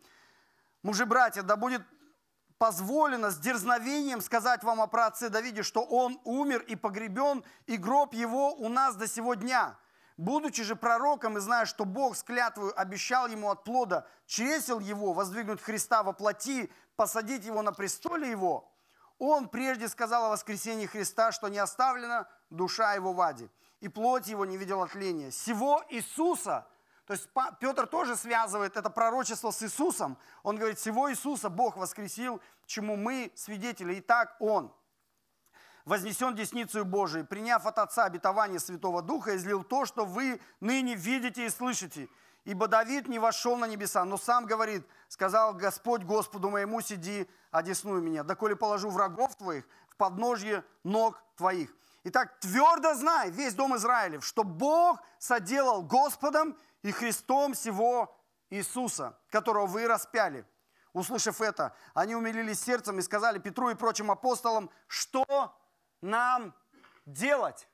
Мужи, 0.86 1.08
братья, 1.08 1.42
да 1.42 1.56
будет 1.56 1.82
позволено 2.60 3.32
с 3.32 3.40
дерзновением 3.40 4.22
сказать 4.22 4.64
вам 4.64 4.80
о 4.80 4.86
праотце 4.86 5.30
Давиде, 5.30 5.64
что 5.64 5.82
он 5.82 6.22
умер 6.26 6.62
и 6.62 6.76
погребен, 6.76 7.44
и 7.66 7.76
гроб 7.76 8.14
его 8.14 8.54
у 8.54 8.70
нас 8.70 8.96
до 8.96 9.08
сего 9.08 9.34
дня. 9.34 9.80
Будучи 10.16 10.62
же 10.62 10.76
пророком 10.76 11.40
и 11.40 11.42
зная, 11.42 11.66
что 11.66 11.86
Бог 11.86 12.16
с 12.16 12.22
клятвою 12.22 12.80
обещал 12.80 13.26
ему 13.26 13.50
от 13.50 13.64
плода 13.64 14.06
чресел 14.28 14.80
его, 14.80 15.14
воздвигнуть 15.14 15.60
Христа 15.60 16.04
во 16.04 16.14
плоти, 16.14 16.72
посадить 16.96 17.46
его 17.46 17.64
на 17.64 17.72
престоле 17.72 18.30
его, 18.30 18.72
он 19.18 19.50
прежде 19.50 19.88
сказал 19.88 20.26
о 20.26 20.30
воскресении 20.30 20.86
Христа, 20.86 21.32
что 21.32 21.48
не 21.48 21.58
оставлена 21.58 22.28
душа 22.52 22.94
его 22.94 23.12
в 23.12 23.22
аде, 23.22 23.50
и 23.80 23.88
плоть 23.88 24.28
его 24.28 24.46
не 24.46 24.56
видела 24.56 24.88
тления. 24.88 25.32
Всего 25.32 25.84
Иисуса, 25.90 26.68
то 27.06 27.14
есть 27.14 27.30
Петр 27.60 27.88
тоже 27.88 28.16
связывает 28.16 28.78
это 28.78 28.90
пророчество 28.90 29.52
с 29.52 29.62
Иисусом. 29.62 30.18
Он 30.44 30.58
говорит, 30.58 30.80
всего 30.80 31.12
Иисуса 31.12 31.50
Бог 31.50 31.78
воскресил, 31.78 32.42
чему 32.66 32.96
мы 32.96 33.32
свидетели. 33.36 34.00
Итак, 34.00 34.36
Он– 34.40 34.74
вознесен 35.86 36.36
десницей 36.36 36.84
Божией, 36.84 37.24
приняв 37.24 37.66
от 37.66 37.80
Отца 37.80 38.06
обетование 38.06 38.60
Святого 38.60 39.02
Духа, 39.02 39.36
излил 39.36 39.64
то, 39.64 39.86
что 39.86 40.06
вы 40.06 40.42
ныне 40.60 40.96
видите 40.96 41.46
и 41.46 41.50
слышите. 41.50 42.10
Ибо 42.44 42.68
Давид 42.68 43.08
не 43.08 43.18
вошел 43.18 43.56
на 43.58 43.66
небеса, 43.66 44.04
но 44.06 44.18
сам 44.18 44.46
говорит, 44.46 44.86
сказал 45.08 45.54
Господь 45.54 46.04
Господу 46.04 46.50
моему, 46.50 46.82
сиди, 46.82 47.28
одесную 47.52 48.02
меня, 48.02 48.24
доколе 48.24 48.56
положу 48.56 48.90
врагов 48.90 49.36
твоих 49.36 49.66
в 49.90 49.96
подножье 49.96 50.64
ног 50.84 51.24
твоих. 51.38 51.74
Итак, 52.04 52.40
твердо 52.40 52.94
знай, 52.94 53.32
весь 53.32 53.56
дом 53.56 53.76
Израилев, 53.78 54.24
что 54.24 54.44
Бог 54.44 55.00
соделал 55.18 55.82
Господом 55.82 56.56
и 56.86 56.92
Христом 56.92 57.56
всего 57.56 58.16
Иисуса, 58.52 59.18
которого 59.32 59.66
вы 59.66 59.88
распяли. 59.88 60.46
Услышав 60.94 61.42
это, 61.42 61.76
они 61.96 62.16
умилились 62.16 62.62
сердцем 62.62 63.00
и 63.00 63.02
сказали 63.02 63.40
Петру 63.40 63.72
и 63.72 63.74
прочим 63.74 64.12
апостолам, 64.12 64.70
что 64.86 65.58
нам 66.02 66.54
делать? 67.08 67.68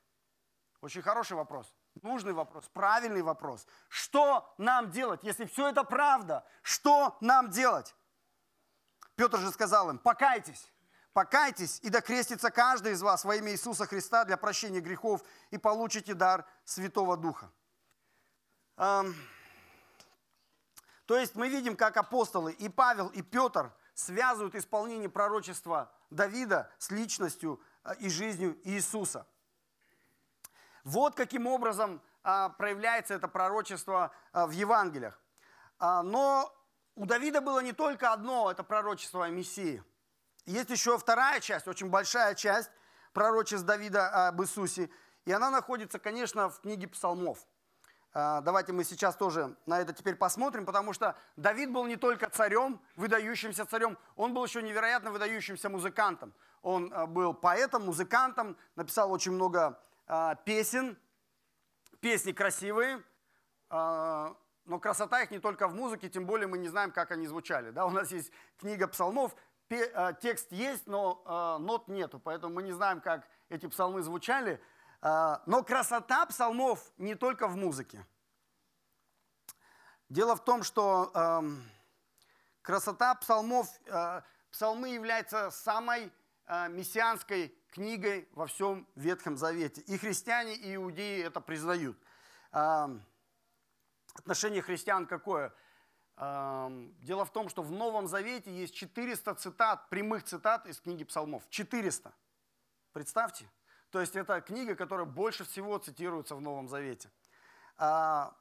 Очень 0.80 1.02
хороший 1.02 1.36
вопрос. 1.36 1.76
Нужный 2.02 2.32
вопрос, 2.32 2.70
правильный 2.70 3.22
вопрос. 3.22 3.68
Что 3.90 4.50
нам 4.58 4.92
делать, 4.92 5.20
если 5.24 5.44
все 5.44 5.68
это 5.68 5.84
правда? 5.84 6.46
Что 6.62 7.18
нам 7.20 7.50
делать? 7.50 7.94
Петр 9.16 9.40
же 9.40 9.52
сказал 9.52 9.90
им, 9.90 10.00
покайтесь, 10.00 10.72
покайтесь 11.12 11.82
и 11.82 11.90
докрестится 11.90 12.50
каждый 12.50 12.94
из 12.94 13.02
вас 13.02 13.26
во 13.26 13.36
имя 13.36 13.52
Иисуса 13.52 13.86
Христа 13.86 14.24
для 14.24 14.38
прощения 14.38 14.80
грехов 14.80 15.22
и 15.50 15.58
получите 15.58 16.14
дар 16.14 16.48
Святого 16.64 17.18
Духа. 17.18 17.52
То 18.76 19.14
есть 21.18 21.36
мы 21.36 21.50
видим, 21.50 21.76
как 21.76 21.98
апостолы 21.98 22.54
и 22.54 22.70
Павел, 22.70 23.08
и 23.08 23.22
Петр 23.22 23.72
связывают 23.94 24.56
исполнение 24.56 25.10
пророчества 25.10 25.92
Давида 26.10 26.72
с 26.78 26.92
личностью 26.92 27.62
а, 27.84 27.94
и 27.94 28.10
жизнью 28.10 28.58
Иисуса. 28.64 29.28
Вот 30.84 31.16
каким 31.16 31.48
образом 31.48 32.02
а, 32.24 32.50
проявляется 32.50 33.14
это 33.14 33.28
пророчество 33.28 34.12
а, 34.32 34.48
в 34.48 34.52
Евангелиях. 34.52 35.20
Но 35.80 36.56
у 36.96 37.08
Давида 37.08 37.42
было 37.42 37.60
не 37.60 37.74
только 37.74 38.14
одно 38.14 38.52
это 38.52 38.64
пророчество 38.64 39.26
о 39.26 39.30
Мессии. 39.30 39.84
Есть 40.46 40.70
еще 40.70 40.96
вторая 41.00 41.40
часть, 41.40 41.68
очень 41.68 41.90
большая 41.90 42.36
часть 42.36 42.70
пророчеств 43.14 43.66
Давида 43.66 44.28
об 44.28 44.44
Иисусе. 44.44 44.92
И 45.26 45.32
она 45.32 45.50
находится, 45.50 45.98
конечно, 45.98 46.50
в 46.50 46.62
книге 46.62 46.88
псалмов. 46.88 47.40
Давайте 48.14 48.74
мы 48.74 48.84
сейчас 48.84 49.16
тоже 49.16 49.56
на 49.66 49.80
это 49.80 49.94
теперь 49.94 50.16
посмотрим, 50.16 50.66
потому 50.66 50.92
что 50.92 51.16
Давид 51.38 51.72
был 51.72 51.86
не 51.86 51.96
только 51.96 52.30
царем, 52.30 52.82
выдающимся 52.98 53.66
царем, 53.66 53.98
он 54.18 54.34
был 54.34 54.44
еще 54.44 54.62
невероятно 54.62 55.12
выдающимся 55.12 55.70
музыкантом. 55.70 56.34
Он 56.62 56.92
э, 56.92 57.06
был 57.06 57.34
поэтом, 57.34 57.86
музыкантом, 57.86 58.58
написал 58.76 59.12
очень 59.12 59.32
много 59.32 59.80
э, 60.08 60.36
песен. 60.44 60.98
Песни 62.02 62.32
красивые, 62.32 63.04
но 63.70 64.36
красота 64.82 65.22
их 65.22 65.30
не 65.30 65.38
только 65.38 65.68
в 65.68 65.76
музыке, 65.76 66.10
тем 66.10 66.26
более 66.26 66.48
мы 66.48 66.58
не 66.58 66.68
знаем, 66.68 66.92
как 66.92 67.12
они 67.12 67.28
звучали. 67.28 67.70
Да? 67.70 67.86
У 67.86 67.92
нас 67.92 68.12
есть 68.12 68.32
книга 68.58 68.88
псалмов, 68.88 69.36
текст 70.20 70.52
есть, 70.52 70.88
но 70.88 71.60
нот 71.62 71.88
нету, 71.88 72.20
поэтому 72.20 72.56
мы 72.56 72.64
не 72.64 72.72
знаем, 72.72 73.02
как 73.02 73.28
эти 73.50 73.68
псалмы 73.68 74.02
звучали. 74.02 74.60
Но 75.02 75.64
красота 75.66 76.26
псалмов 76.28 76.92
не 76.98 77.16
только 77.16 77.48
в 77.48 77.56
музыке. 77.56 78.06
Дело 80.10 80.36
в 80.36 80.44
том, 80.44 80.62
что 80.62 81.12
эм, 81.16 81.64
красота 82.62 83.16
псалмов, 83.16 83.68
псалмы 84.52 84.90
являются 84.90 85.50
самой 85.50 86.12
Э, 86.54 86.68
мессианской 86.68 87.56
книгой 87.72 88.28
во 88.34 88.46
всем 88.46 88.86
Ветхом 88.96 89.38
Завете. 89.38 89.80
И 89.84 89.98
христиане, 89.98 90.54
и 90.54 90.76
иудеи 90.76 91.24
это 91.24 91.40
признают. 91.40 91.98
Отношение 94.14 94.62
христиан 94.62 95.06
какое? 95.06 95.54
Дело 96.18 97.24
в 97.24 97.32
том, 97.32 97.48
что 97.48 97.64
в 97.64 97.72
Новом 97.72 98.08
Завете 98.08 98.52
есть 98.52 98.76
400 98.76 99.36
цитат, 99.36 99.88
прямых 99.88 100.26
цитат 100.26 100.68
из 100.68 100.82
книги 100.82 101.06
Псалмов. 101.06 101.50
400. 101.50 102.14
Представьте. 102.92 103.50
То 103.92 104.00
есть 104.00 104.16
это 104.16 104.42
книга, 104.42 104.76
которая 104.76 105.06
больше 105.06 105.44
всего 105.46 105.78
цитируется 105.78 106.36
в 106.36 106.42
Новом 106.42 106.68
Завете. 106.68 107.12
А, 107.78 108.34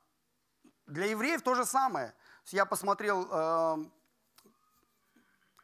для 0.86 1.06
евреев 1.06 1.42
то 1.42 1.54
же 1.54 1.64
самое. 1.64 2.14
Я 2.46 2.66
посмотрел, 2.66 3.90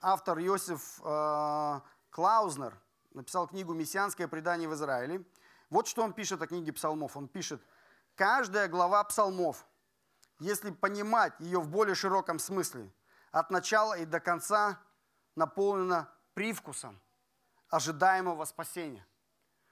автор 0.00 0.38
Иосиф 0.38 1.00
э, 1.02 1.80
Клаузнер 2.10 2.78
написал 3.12 3.48
книгу 3.48 3.74
«Мессианское 3.74 4.28
предание 4.28 4.68
в 4.68 4.74
Израиле». 4.74 5.24
Вот 5.68 5.88
что 5.88 6.02
он 6.02 6.12
пишет 6.12 6.40
о 6.42 6.46
книге 6.46 6.72
псалмов. 6.72 7.16
Он 7.16 7.26
пишет, 7.26 7.60
каждая 8.14 8.68
глава 8.68 9.02
псалмов, 9.02 9.66
если 10.38 10.70
понимать 10.70 11.32
ее 11.40 11.60
в 11.60 11.68
более 11.68 11.96
широком 11.96 12.38
смысле, 12.38 12.92
от 13.32 13.50
начала 13.50 13.94
и 13.98 14.04
до 14.04 14.20
конца 14.20 14.78
наполнена 15.34 16.08
привкусом 16.34 17.00
ожидаемого 17.68 18.44
спасения. 18.44 19.04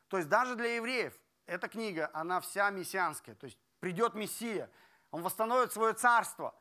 То 0.09 0.19
есть 0.19 0.29
даже 0.29 0.55
для 0.55 0.77
евреев 0.77 1.15
эта 1.47 1.69
книга, 1.69 2.11
она 2.13 2.41
вся 2.41 2.71
мессианская. 2.71 3.35
То 3.35 3.45
есть 3.45 3.59
придет 3.81 4.15
Мессия, 4.15 4.71
он 5.11 5.23
восстановит 5.23 5.73
свое 5.73 5.93
царство, 5.93 6.55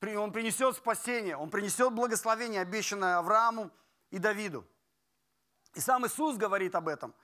он 0.00 0.32
принесет 0.32 0.76
спасение, 0.76 1.36
он 1.36 1.50
принесет 1.50 1.92
благословение, 1.92 2.60
обещанное 2.60 3.18
Аврааму 3.18 3.70
и 4.10 4.18
Давиду. 4.18 4.66
И 5.74 5.80
сам 5.80 6.06
Иисус 6.06 6.36
говорит 6.36 6.74
об 6.74 6.88
этом. 6.88 7.14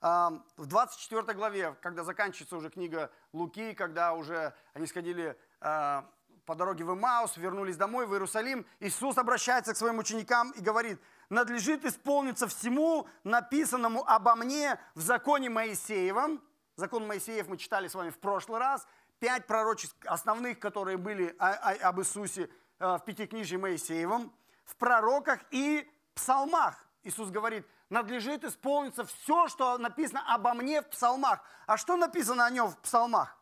В 0.00 0.66
24 0.66 1.34
главе, 1.34 1.76
когда 1.82 2.04
заканчивается 2.04 2.56
уже 2.56 2.70
книга 2.70 3.10
Луки, 3.32 3.74
когда 3.74 4.14
уже 4.14 4.54
они 4.72 4.86
сходили 4.86 5.38
а, 5.60 6.10
по 6.50 6.56
дороге 6.56 6.82
в 6.82 6.92
Имаус, 6.92 7.36
вернулись 7.36 7.76
домой, 7.76 8.06
в 8.06 8.12
Иерусалим, 8.12 8.66
Иисус 8.80 9.16
обращается 9.18 9.72
к 9.72 9.76
своим 9.76 10.00
ученикам 10.00 10.50
и 10.50 10.60
говорит, 10.60 11.00
надлежит 11.28 11.84
исполниться 11.84 12.48
всему 12.48 13.06
написанному 13.22 14.02
обо 14.04 14.34
мне 14.34 14.76
в 14.96 15.00
законе 15.00 15.48
Моисеевом. 15.48 16.42
Закон 16.74 17.06
Моисеев 17.06 17.46
мы 17.46 17.56
читали 17.56 17.86
с 17.86 17.94
вами 17.94 18.10
в 18.10 18.18
прошлый 18.18 18.58
раз. 18.58 18.84
Пять 19.20 19.46
пророчеств 19.46 19.94
основных, 20.06 20.58
которые 20.58 20.96
были 20.96 21.36
об 21.38 22.00
Иисусе 22.00 22.50
а, 22.80 22.98
в 22.98 23.04
Пятикнижии 23.04 23.54
Моисеевом, 23.54 24.34
в 24.64 24.74
пророках 24.74 25.38
и 25.52 25.88
псалмах. 26.16 26.84
Иисус 27.04 27.30
говорит, 27.30 27.64
надлежит 27.90 28.42
исполниться 28.42 29.04
все, 29.04 29.46
что 29.46 29.78
написано 29.78 30.24
обо 30.26 30.52
мне 30.54 30.82
в 30.82 30.88
псалмах. 30.88 31.44
А 31.68 31.76
что 31.76 31.96
написано 31.96 32.44
о 32.44 32.50
нем 32.50 32.70
в 32.70 32.78
псалмах? 32.78 33.38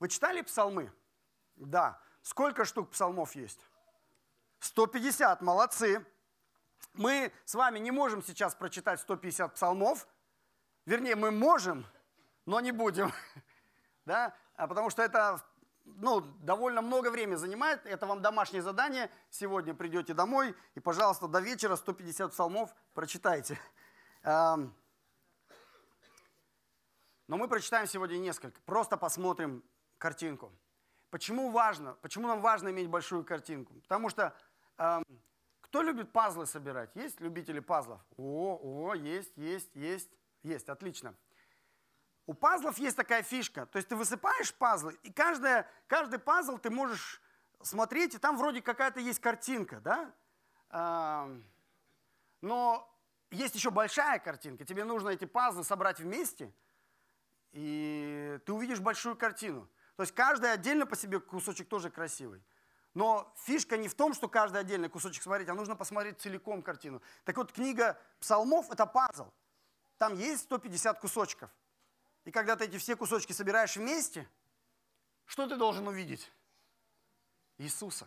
Вы 0.00 0.08
читали 0.08 0.40
псалмы? 0.40 0.90
Да. 1.56 2.00
Сколько 2.22 2.64
штук 2.64 2.90
псалмов 2.90 3.34
есть? 3.34 3.60
150, 4.60 5.42
молодцы. 5.42 6.06
Мы 6.94 7.32
с 7.44 7.54
вами 7.54 7.78
не 7.78 7.90
можем 7.90 8.22
сейчас 8.22 8.54
прочитать 8.54 9.00
150 9.00 9.54
псалмов. 9.54 10.06
Вернее, 10.86 11.16
мы 11.16 11.30
можем, 11.30 11.86
но 12.46 12.60
не 12.60 12.72
будем. 12.72 13.12
Да? 14.04 14.34
А 14.56 14.66
потому 14.66 14.90
что 14.90 15.00
это 15.00 15.40
ну, 15.84 16.20
довольно 16.20 16.82
много 16.82 17.08
времени 17.08 17.36
занимает. 17.36 17.86
Это 17.86 18.04
вам 18.04 18.20
домашнее 18.20 18.60
задание. 18.62 19.10
Сегодня 19.30 19.74
придете 19.74 20.12
домой 20.12 20.56
и, 20.74 20.80
пожалуйста, 20.80 21.28
до 21.28 21.38
вечера 21.38 21.76
150 21.76 22.32
псалмов 22.32 22.74
прочитайте. 22.94 23.60
Но 24.24 24.72
мы 27.28 27.46
прочитаем 27.46 27.86
сегодня 27.86 28.18
несколько. 28.18 28.60
Просто 28.62 28.96
посмотрим 28.96 29.62
картинку. 29.98 30.52
Почему 31.12 31.50
важно? 31.50 31.92
Почему 32.00 32.26
нам 32.26 32.40
важно 32.40 32.70
иметь 32.70 32.88
большую 32.88 33.22
картинку? 33.22 33.74
Потому 33.82 34.08
что 34.08 34.34
кто 35.60 35.82
любит 35.82 36.10
пазлы 36.10 36.46
собирать? 36.46 36.90
Есть 36.96 37.20
любители 37.20 37.60
пазлов? 37.60 38.00
О, 38.16 38.58
о, 38.62 38.94
есть, 38.94 39.36
есть, 39.36 39.68
есть, 39.74 40.08
есть, 40.42 40.70
отлично. 40.70 41.14
У 42.24 42.32
пазлов 42.32 42.78
есть 42.78 42.96
такая 42.96 43.22
фишка, 43.22 43.66
то 43.66 43.76
есть 43.76 43.90
ты 43.90 43.94
высыпаешь 43.94 44.54
пазлы, 44.54 44.98
и 45.02 45.12
каждая, 45.12 45.68
каждый 45.86 46.18
пазл 46.18 46.56
ты 46.56 46.70
можешь 46.70 47.20
смотреть, 47.60 48.14
и 48.14 48.18
там 48.18 48.38
вроде 48.38 48.62
какая-то 48.62 49.00
есть 49.00 49.20
картинка, 49.20 49.80
да? 49.80 50.10
Но 52.40 52.90
есть 53.30 53.54
еще 53.54 53.70
большая 53.70 54.18
картинка, 54.18 54.64
тебе 54.64 54.84
нужно 54.84 55.10
эти 55.10 55.26
пазлы 55.26 55.62
собрать 55.62 56.00
вместе, 56.00 56.54
и 57.52 58.40
ты 58.46 58.52
увидишь 58.54 58.80
большую 58.80 59.14
картину. 59.14 59.68
То 59.96 60.02
есть 60.02 60.14
каждый 60.14 60.52
отдельно 60.52 60.86
по 60.86 60.96
себе 60.96 61.20
кусочек 61.20 61.68
тоже 61.68 61.90
красивый. 61.90 62.42
Но 62.94 63.32
фишка 63.44 63.76
не 63.76 63.88
в 63.88 63.94
том, 63.94 64.12
что 64.12 64.28
каждый 64.28 64.60
отдельный 64.60 64.88
кусочек 64.88 65.22
смотреть, 65.22 65.48
а 65.48 65.54
нужно 65.54 65.76
посмотреть 65.76 66.20
целиком 66.20 66.62
картину. 66.62 67.00
Так 67.24 67.36
вот, 67.36 67.52
книга 67.52 67.98
псалмов– 68.20 68.70
это 68.70 68.86
пазл. 68.86 69.30
Там 69.98 70.14
есть 70.18 70.42
150 70.42 70.98
кусочков. 71.00 71.50
И 72.24 72.30
когда 72.30 72.56
ты 72.56 72.64
эти 72.64 72.76
все 72.76 72.96
кусочки 72.96 73.32
собираешь 73.32 73.76
вместе, 73.76 74.28
что 75.24 75.46
ты 75.46 75.56
должен 75.56 75.86
увидеть? 75.88 76.30
Иисуса. 77.58 78.06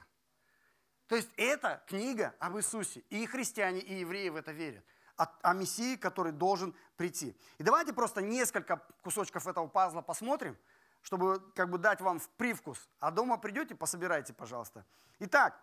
То 1.08 1.15
есть 1.15 1.30
это 1.38 1.84
книга 1.88 2.36
об 2.39 2.58
Иисусе. 2.58 3.02
И 3.10 3.26
христиане, 3.26 3.80
и 3.80 4.00
евреи 4.00 4.30
в 4.30 4.36
это 4.36 4.52
верят. 4.52 4.84
О, 5.17 5.26
о 5.41 5.54
Мессии, 5.54 5.95
который 5.95 6.32
должен 6.32 6.76
прийти. 6.98 7.36
И 7.58 7.63
давайте 7.63 7.93
просто 7.93 8.21
несколько 8.21 8.78
кусочков 9.02 9.48
этого 9.48 9.67
пазла 9.67 10.02
посмотрим, 10.02 10.58
чтобы 11.06 11.39
как 11.54 11.70
бы 11.70 11.78
дать 11.78 12.02
вам 12.02 12.20
в 12.20 12.28
привкус. 12.30 12.89
А 13.00 13.12
дома 13.12 13.38
придете, 13.38 13.76
пособирайте, 13.76 14.34
пожалуйста. 14.34 14.84
Итак, 15.20 15.56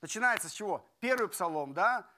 начинается 0.00 0.48
с 0.48 0.52
чего? 0.52 0.88
Первый 1.00 1.28
псалом, 1.28 1.74
да? 1.74 2.08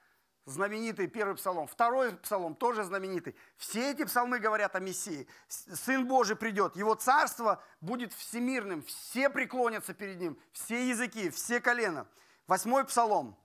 знаменитый 0.45 1.07
первый 1.07 1.35
псалом. 1.35 1.65
Второй 1.65 2.15
псалом 2.17 2.55
тоже 2.55 2.83
знаменитый. 2.83 3.35
Все 3.57 3.91
эти 3.91 4.03
псалмы 4.03 4.37
говорят 4.37 4.75
о 4.75 4.79
Мессии. 4.79 5.27
Сын 5.47 6.07
Божий 6.07 6.35
придет, 6.35 6.75
его 6.75 6.93
царство 6.93 7.63
будет 7.79 8.13
всемирным, 8.13 8.83
все 8.83 9.29
преклонятся 9.29 9.93
перед 9.93 10.19
ним, 10.19 10.39
все 10.51 10.89
языки, 10.89 11.31
все 11.31 11.59
колена. 11.61 12.07
Восьмой 12.45 12.85
псалом. 12.85 13.37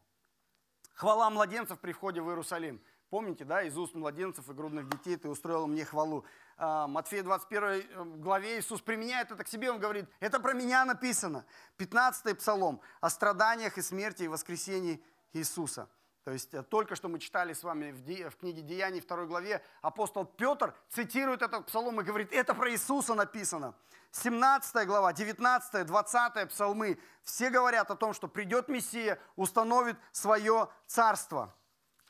Хвала 0.95 1.31
младенцев 1.31 1.79
при 1.79 1.93
входе 1.93 2.21
в 2.21 2.29
Иерусалим. 2.29 2.83
Помните, 3.09 3.45
да, 3.45 3.63
из 3.63 3.77
уст 3.79 3.95
младенцев 3.95 4.49
и 4.51 4.53
грудных 4.53 4.89
детей 4.89 5.17
ты 5.17 5.29
устроил 5.29 5.67
мне 5.67 5.85
хвалу. 5.85 6.25
А, 6.59 6.87
Матфея 6.87 7.23
21 7.23 7.63
э, 7.63 8.05
главе 8.19 8.59
Иисус 8.59 8.81
применяет 8.81 9.31
это 9.31 9.45
к 9.45 9.49
себе, 9.49 9.71
Он 9.71 9.79
говорит, 9.79 10.07
это 10.21 10.41
про 10.41 10.55
меня 10.55 10.85
написано. 10.87 11.45
15 11.77 12.39
псалом 12.39 12.81
о 13.01 13.11
страданиях 13.11 13.77
и 13.77 13.83
смерти 13.83 14.23
и 14.23 14.29
воскресении 14.29 15.03
Иисуса. 15.35 15.89
То 16.25 16.31
есть 16.31 16.55
э, 16.55 16.63
только 16.63 16.97
что 16.97 17.09
мы 17.09 17.19
читали 17.19 17.53
с 17.53 17.63
вами 17.63 17.93
в, 17.93 18.31
в 18.31 18.37
книге 18.37 18.63
Деяний 18.63 19.03
2 19.03 19.27
главе, 19.27 19.63
апостол 19.83 20.25
Петр 20.25 20.75
цитирует 20.89 21.43
этот 21.43 21.67
псалом 21.67 22.01
и 22.01 22.05
говорит, 22.05 22.33
это 22.33 22.55
про 22.55 22.71
Иисуса 22.71 23.15
написано. 23.15 23.75
17 24.13 24.87
глава, 24.87 25.13
19, 25.13 25.87
20 25.87 26.49
псалмы, 26.49 26.99
все 27.23 27.51
говорят 27.51 27.91
о 27.91 27.97
том, 27.97 28.15
что 28.15 28.29
придет 28.29 28.69
Мессия, 28.69 29.19
установит 29.37 29.99
свое 30.11 30.71
царство. 30.87 31.55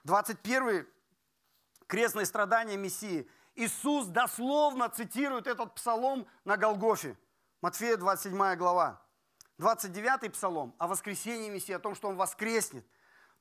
21 0.05 0.87
крестное 1.87 2.25
страдание 2.25 2.77
Мессии. 2.77 3.29
Иисус 3.57 4.07
дословно 4.07 4.90
цитирует 4.90 5.47
этот 5.47 5.75
псалом 5.75 6.27
на 6.45 6.59
Голгофе. 6.59 7.16
Матфея 7.62 7.97
27 7.97 8.55
глава. 8.55 9.01
29 9.57 10.31
псалом 10.35 10.75
о 10.79 10.87
воскресении 10.87 11.49
Мессии, 11.49 11.73
о 11.73 11.79
том, 11.79 11.95
что 11.95 12.09
Он 12.09 12.16
воскреснет. 12.16 12.87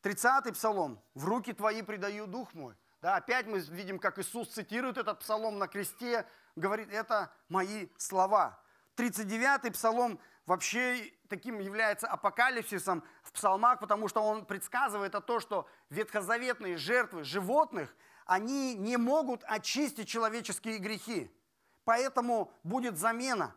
30-й 0.04 0.54
псалом. 0.54 1.04
«В 1.16 1.26
руки 1.26 1.52
твои 1.52 1.82
предаю 1.82 2.28
дух 2.28 2.54
мой». 2.54 2.76
Да, 3.02 3.18
опять 3.18 3.46
мы 3.46 3.60
видим, 3.60 4.00
как 4.00 4.18
Иисус 4.18 4.48
цитирует 4.48 4.98
этот 4.98 5.20
псалом 5.20 5.60
на 5.60 5.68
кресте, 5.68 6.26
говорит, 6.56 6.92
это 6.92 7.30
мои 7.50 7.90
слова. 7.98 8.58
39-й 8.96 9.72
псалом 9.72 10.18
вообще 10.46 11.12
таким 11.28 11.60
является 11.60 12.08
апокалипсисом 12.08 13.04
в 13.22 13.34
псалмах, 13.34 13.80
потому 13.80 14.08
что 14.08 14.22
он 14.22 14.46
предсказывает 14.46 15.14
о 15.14 15.22
том, 15.22 15.42
что 15.42 15.68
ветхозаветные 15.90 16.78
жертвы 16.78 17.26
животных, 17.26 17.94
они 18.26 18.76
не 18.76 18.98
могут 18.98 19.44
очистить 19.46 20.08
человеческие 20.08 20.78
грехи. 20.80 21.32
Поэтому 21.84 22.52
будет 22.64 22.98
замена. 22.98 23.56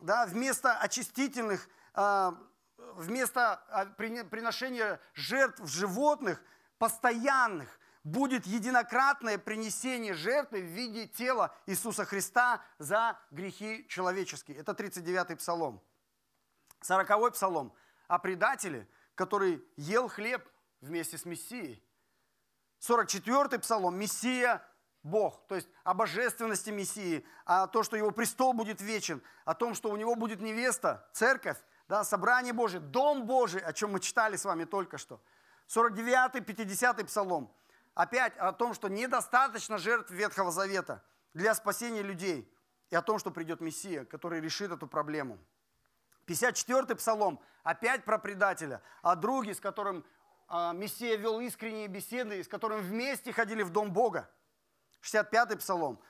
Да, 0.00 0.26
вместо 0.26 0.76
очистительных 0.76 1.68
а, 1.94 2.38
вместо 2.78 3.54
а, 3.70 3.86
приношения 3.86 5.00
жертв 5.14 5.66
животных, 5.66 6.42
постоянных, 6.78 7.78
будет 8.04 8.46
единократное 8.46 9.38
принесение 9.38 10.14
жертвы 10.14 10.60
в 10.60 10.66
виде 10.66 11.06
тела 11.06 11.54
Иисуса 11.66 12.04
Христа 12.04 12.62
за 12.78 13.18
грехи 13.30 13.86
человеческие. 13.88 14.58
Это 14.58 14.72
39-й 14.72 15.36
псалом. 15.36 15.82
40-й 16.82 17.32
псалом 17.32 17.74
о 18.06 18.18
предателе, 18.18 18.88
который 19.14 19.62
ел 19.76 20.08
хлеб 20.08 20.48
вместе 20.80 21.18
с 21.18 21.24
Мессией. 21.24 21.82
44-й 22.80 23.58
псалом– 23.58 23.96
Мессия 23.98 24.62
Бог, 25.02 25.46
то 25.46 25.54
есть 25.54 25.68
о 25.84 25.94
божественности 25.94 26.70
Мессии, 26.70 27.24
о 27.44 27.66
том, 27.66 27.82
что 27.82 27.96
его 27.96 28.10
престол 28.10 28.52
будет 28.52 28.80
вечен, 28.80 29.22
о 29.44 29.54
том, 29.54 29.74
что 29.74 29.90
у 29.90 29.96
него 29.96 30.14
будет 30.14 30.40
невеста, 30.40 31.08
церковь, 31.12 31.56
да, 31.88 32.04
собрание 32.04 32.52
Божие, 32.52 32.80
дом 32.80 33.26
Божий, 33.26 33.60
о 33.60 33.72
чем 33.72 33.92
мы 33.92 34.00
читали 34.00 34.36
с 34.36 34.44
вами 34.44 34.64
только 34.64 34.98
что. 34.98 35.20
49-й, 35.68 36.40
50-й 36.40 37.04
псалом. 37.04 37.52
Опять 37.94 38.36
о 38.36 38.52
том, 38.52 38.74
что 38.74 38.88
недостаточно 38.88 39.78
жертв 39.78 40.10
Ветхого 40.10 40.50
Завета 40.50 41.02
для 41.34 41.54
спасения 41.54 42.02
людей. 42.02 42.52
И 42.90 42.96
о 42.96 43.02
том, 43.02 43.18
что 43.18 43.30
придет 43.30 43.60
Мессия, 43.60 44.04
который 44.04 44.40
решит 44.40 44.70
эту 44.70 44.86
проблему. 44.86 45.38
54-й 46.26 46.96
псалом. 46.96 47.40
Опять 47.64 48.04
про 48.04 48.18
предателя. 48.18 48.82
О 49.02 49.14
друге, 49.14 49.54
с 49.54 49.60
которым 49.60 49.98
а, 49.98 50.17
Мессия 50.48 51.16
вел 51.16 51.40
искренние 51.40 51.88
беседы, 51.88 52.42
с 52.42 52.48
которым 52.48 52.80
вместе 52.80 53.32
ходили 53.32 53.62
в 53.62 53.70
дом 53.70 53.92
Бога. 53.92 54.30
65-й 55.02 55.56
псалом. 55.58 56.00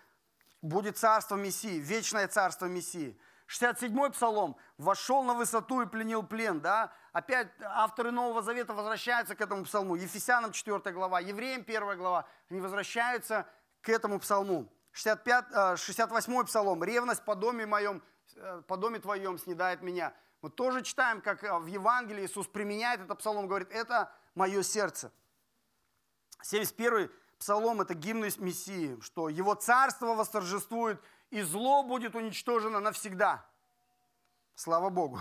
Будет 0.62 0.96
царство 0.96 1.36
Мессии, 1.36 1.78
вечное 1.78 2.28
царство 2.28 2.66
Мессии. 2.66 3.18
67-й 3.48 4.10
псалом 4.10 4.56
«Вошел 4.76 5.22
на 5.22 5.34
высоту 5.34 5.80
и 5.80 5.86
пленил 5.86 6.22
плен». 6.22 6.60
Да? 6.60 6.92
Опять 7.12 7.48
авторы 7.62 8.10
Нового 8.10 8.42
Завета 8.42 8.74
возвращаются 8.74 9.34
к 9.34 9.40
этому 9.40 9.64
псалму. 9.64 9.96
Ефесянам 9.96 10.52
4 10.52 10.78
глава, 10.92 11.20
Евреям 11.20 11.62
1 11.62 11.96
глава. 11.96 12.26
Они 12.50 12.60
возвращаются 12.60 13.46
к 13.80 13.88
этому 13.88 14.20
псалму. 14.20 14.70
65, 14.92 15.44
68-й 15.52 16.42
э, 16.42 16.44
псалом 16.44 16.84
«Ревность 16.84 17.24
по 17.24 17.34
доме 17.34 17.66
моем, 17.66 18.02
э, 18.36 18.62
по 18.66 18.76
доме 18.76 18.98
твоем 18.98 19.38
снедает 19.38 19.80
меня». 19.82 20.12
Мы 20.42 20.50
тоже 20.50 20.82
читаем, 20.82 21.20
как 21.22 21.42
э, 21.42 21.58
в 21.58 21.66
Евангелии 21.66 22.26
Иисус 22.26 22.46
применяет 22.46 23.00
этот 23.00 23.18
псалом, 23.18 23.48
говорит, 23.48 23.70
это 23.70 24.12
мое 24.34 24.62
сердце. 24.62 25.12
71-й 26.42 27.10
псалом– 27.38 27.80
это 27.82 27.94
гимн 27.94 28.30
Мессии, 28.38 28.98
что 29.00 29.28
его 29.28 29.54
царство 29.54 30.14
восторжествует– 30.14 31.00
и 31.30 31.42
зло 31.42 31.82
будет 31.82 32.14
уничтожено 32.14 32.80
навсегда. 32.80 33.44
Слава 34.54 34.90
Богу. 34.90 35.20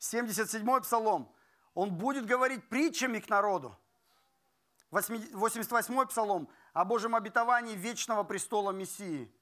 77-й 0.00 0.82
псалом. 0.82 1.32
Он 1.74 1.90
будет 1.90 2.26
говорить 2.26 2.68
притчами 2.68 3.20
к 3.20 3.28
народу. 3.28 3.76
88-й 4.90 6.06
псалом 6.06 6.48
о 6.72 6.84
Божьем 6.84 7.14
обетовании 7.14 7.74
вечного 7.74 8.24
престола 8.24 8.72
Мессии. 8.72 9.32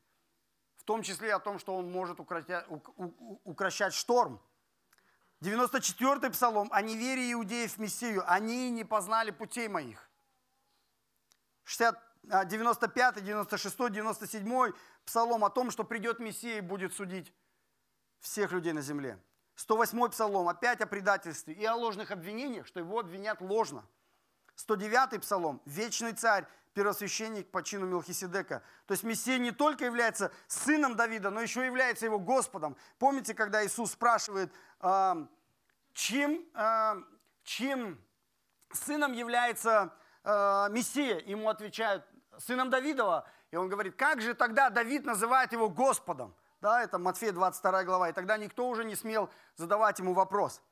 В 0.76 0.84
том 0.84 1.02
числе 1.02 1.34
о 1.34 1.38
том, 1.38 1.58
что 1.58 1.76
он 1.76 1.90
может 1.90 2.20
укращать 2.20 3.94
шторм. 3.94 4.40
94-й 5.44 6.30
псалом 6.30 6.68
о 6.72 6.80
неверии 6.80 7.32
иудеев 7.34 7.74
в 7.74 7.78
Мессию. 7.78 8.24
Они 8.26 8.70
не 8.70 8.84
познали 8.84 9.30
путей 9.30 9.68
моих. 9.68 10.08
95, 12.22 13.22
96, 13.22 13.76
97 13.90 14.72
псалом 15.04 15.44
о 15.44 15.50
том, 15.50 15.70
что 15.70 15.84
придет 15.84 16.18
Мессия 16.18 16.58
и 16.58 16.60
будет 16.62 16.94
судить 16.94 17.32
всех 18.20 18.52
людей 18.52 18.72
на 18.72 18.80
земле. 18.80 19.18
108 19.56 20.08
псалом 20.08 20.48
опять 20.48 20.80
о 20.80 20.86
предательстве 20.86 21.54
и 21.54 21.64
о 21.64 21.74
ложных 21.74 22.10
обвинениях, 22.10 22.66
что 22.66 22.80
его 22.80 22.98
обвинят 22.98 23.40
ложно. 23.40 23.86
109 24.56 25.20
псалом– 25.20 25.60
вечный 25.66 26.12
царь, 26.12 26.46
первосвященник 26.74 27.50
по 27.50 27.62
чину 27.62 27.86
Мелхиседека. 27.86 28.62
То 28.86 28.92
есть 28.92 29.04
Мессия 29.04 29.38
не 29.38 29.52
только 29.52 29.84
является 29.84 30.32
сыном 30.48 30.96
Давида, 30.96 31.30
но 31.30 31.40
еще 31.40 31.64
является 31.64 32.06
его 32.06 32.18
Господом. 32.18 32.76
Помните, 32.98 33.34
когда 33.34 33.64
Иисус 33.64 33.92
спрашивает 33.92 34.52
э, 34.84 35.26
чьим 37.44 38.00
сыном 38.72 39.12
является 39.12 39.92
э, 40.24 40.68
Мессия. 40.70 41.20
Ему 41.20 41.48
отвечают, 41.48 42.04
сыном 42.38 42.70
Давидова. 42.70 43.26
И 43.50 43.56
он 43.56 43.68
говорит, 43.68 43.96
как 43.96 44.20
же 44.20 44.34
тогда 44.34 44.70
Давид 44.70 45.04
называет 45.04 45.52
его 45.52 45.68
Господом? 45.68 46.34
Да, 46.60 46.82
это 46.82 46.98
Матфея 46.98 47.32
22 47.32 47.84
глава. 47.84 48.08
И 48.08 48.12
тогда 48.12 48.36
никто 48.36 48.68
уже 48.68 48.84
не 48.84 48.96
смел 48.96 49.30
задавать 49.56 49.98
ему 49.98 50.14
вопрос. 50.14 50.62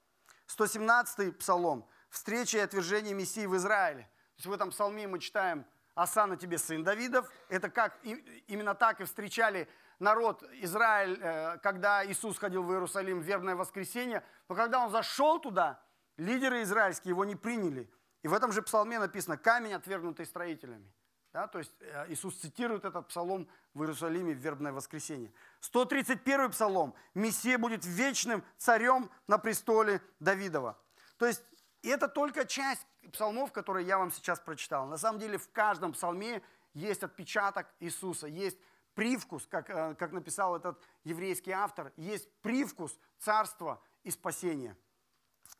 117 0.46 1.38
псалом. 1.38 1.86
Встреча 2.08 2.58
и 2.58 2.60
отвержение 2.60 3.14
Мессии 3.14 3.46
в 3.46 3.56
Израиле. 3.56 4.02
То 4.02 4.38
есть 4.38 4.46
в 4.46 4.52
этом 4.52 4.70
псалме 4.70 5.06
мы 5.06 5.18
читаем 5.18 5.64
«Аса 5.94 6.26
на 6.26 6.36
тебе 6.36 6.58
сын 6.58 6.82
Давидов». 6.82 7.30
Это 7.48 7.70
как, 7.70 7.98
именно 8.02 8.74
так 8.74 9.00
и 9.00 9.04
встречали 9.04 9.68
народ 10.02 10.42
Израиль, 10.60 11.18
э, 11.20 11.58
когда 11.62 12.04
Иисус 12.04 12.38
ходил 12.38 12.62
в 12.64 12.72
Иерусалим 12.72 13.20
в 13.20 13.22
вербное 13.22 13.56
воскресенье. 13.56 14.22
Но 14.48 14.54
когда 14.54 14.84
он 14.84 14.90
зашел 14.90 15.38
туда, 15.38 15.80
лидеры 16.16 16.62
израильские 16.62 17.10
его 17.10 17.24
не 17.24 17.36
приняли. 17.36 17.90
И 18.22 18.28
в 18.28 18.34
этом 18.34 18.52
же 18.52 18.62
псалме 18.62 18.98
написано 18.98 19.38
«камень, 19.38 19.72
отвергнутый 19.72 20.26
строителями». 20.26 20.92
Да, 21.32 21.46
то 21.46 21.58
есть 21.58 21.72
э, 21.80 22.06
Иисус 22.08 22.34
цитирует 22.34 22.84
этот 22.84 23.08
псалом 23.08 23.48
в 23.72 23.80
Иерусалиме 23.80 24.34
в 24.34 24.38
вербное 24.38 24.72
воскресенье. 24.72 25.32
131 25.60 26.50
псалом. 26.50 26.94
Мессия 27.14 27.56
будет 27.56 27.86
вечным 27.86 28.44
царем 28.58 29.10
на 29.28 29.38
престоле 29.38 30.02
Давидова. 30.20 30.78
То 31.16 31.26
есть 31.26 31.42
это 31.82 32.08
только 32.08 32.44
часть 32.44 32.86
псалмов, 33.12 33.50
которые 33.52 33.86
я 33.86 33.96
вам 33.96 34.10
сейчас 34.10 34.40
прочитал. 34.40 34.86
На 34.86 34.98
самом 34.98 35.20
деле 35.20 35.38
в 35.38 35.50
каждом 35.52 35.92
псалме 35.92 36.42
есть 36.74 37.02
отпечаток 37.02 37.66
Иисуса, 37.80 38.26
есть 38.26 38.58
привкус, 38.94 39.46
как, 39.46 39.70
э, 39.70 39.94
как 39.94 40.12
написал 40.12 40.56
этот 40.56 40.80
еврейский 41.04 41.52
автор, 41.52 41.92
есть 41.96 42.30
привкус 42.42 42.98
царства 43.18 43.82
и 44.02 44.10
спасения. 44.10 44.76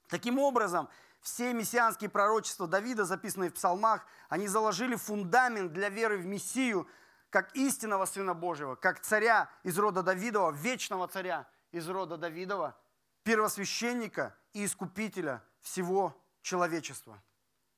Таким 0.09 0.39
образом, 0.39 0.89
все 1.21 1.53
мессианские 1.53 2.11
пророчества 2.11 2.67
Давида, 2.67 3.05
записанные 3.05 3.51
в 3.51 3.55
псалмах, 3.55 4.05
они 4.29 4.49
заложили 4.49 4.97
фундамент 4.97 5.73
для 5.73 5.89
веры 5.89 6.19
в 6.19 6.27
Мессию, 6.27 6.89
как 7.31 7.55
истинного 7.57 8.05
Сына 8.05 8.35
Божьего, 8.35 8.75
как 8.75 9.01
царя 9.01 9.49
из 9.63 9.79
рода 9.79 10.03
Давидова, 10.03 10.51
вечного 10.51 11.09
царя 11.09 11.49
из 11.71 11.89
рода 11.89 12.19
Давидова, 12.19 12.77
первосвященника 13.23 14.37
и 14.53 14.67
искупителя 14.67 15.43
всего 15.61 16.15
человечества. 16.43 17.23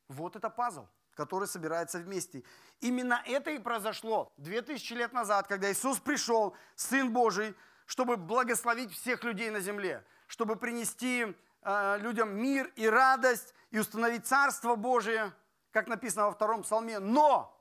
Вот 0.09 0.35
это 0.35 0.51
пазл, 0.51 0.87
который 1.15 1.49
собирается 1.49 1.99
вместе. 1.99 2.43
Именно 2.81 3.23
это 3.27 3.51
и 3.51 3.59
произошло 3.59 4.33
2000 4.37 4.93
лет 4.95 5.13
назад, 5.13 5.47
когда 5.47 5.71
Иисус 5.73 5.99
пришел, 5.99 6.57
Сын 6.75 7.13
Божий, 7.13 7.55
чтобы 7.87 8.17
благословить 8.17 8.93
всех 8.93 9.25
людей 9.25 9.51
на 9.51 9.61
земле, 9.61 10.05
чтобы 10.27 10.57
принести 10.57 11.35
Э, 11.65 11.97
людям 11.99 12.37
мир 12.37 12.71
и 12.77 12.87
радость 12.87 13.55
и 13.71 13.79
установить 13.79 14.27
Царство 14.27 14.75
Божие, 14.75 15.33
как 15.71 15.89
написано 15.89 16.27
во 16.27 16.33
втором 16.33 16.63
псалме. 16.63 16.99
Но 16.99 17.59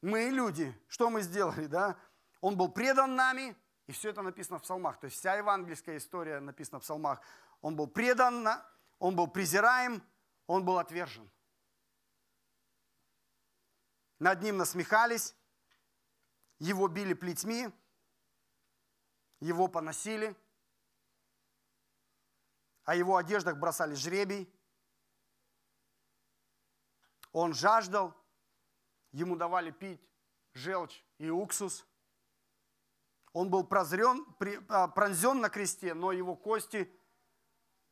мы 0.00 0.30
люди, 0.30 0.72
что 0.86 1.10
мы 1.10 1.22
сделали, 1.22 1.66
да? 1.66 1.96
Он 2.40 2.56
был 2.56 2.70
предан 2.70 3.16
нами, 3.16 3.56
и 3.88 3.92
все 3.92 4.10
это 4.10 4.22
написано 4.22 4.60
в 4.60 4.62
псалмах. 4.62 5.00
То 5.00 5.06
есть 5.06 5.18
вся 5.18 5.34
евангельская 5.34 5.96
история 5.96 6.38
написана 6.38 6.78
в 6.78 6.82
псалмах. 6.82 7.20
Он 7.62 7.74
был 7.74 7.88
предан, 7.88 8.46
он 9.00 9.16
был 9.16 9.26
презираем, 9.26 10.00
он 10.46 10.64
был 10.64 10.78
отвержен. 10.78 11.28
Над 14.18 14.42
ним 14.42 14.56
насмехались, 14.56 15.34
его 16.58 16.88
били 16.88 17.14
плетьми, 17.14 17.70
его 19.40 19.68
поносили– 19.68 20.36
о 22.88 22.94
его 22.94 23.18
одеждах 23.18 23.58
бросали 23.58 23.94
жребий. 23.94 24.50
Он 27.32 27.52
жаждал, 27.52 28.16
ему 29.12 29.36
давали 29.36 29.70
пить 29.70 30.00
желчь 30.54 31.04
и 31.18 31.28
уксус. 31.28 31.86
Он 33.34 33.50
был 33.50 33.64
прозрен, 33.64 34.24
а, 34.70 34.88
пронзен 34.88 35.38
на 35.42 35.50
кресте, 35.50 35.92
но 35.92 36.12
его 36.12 36.34
кости 36.34 36.90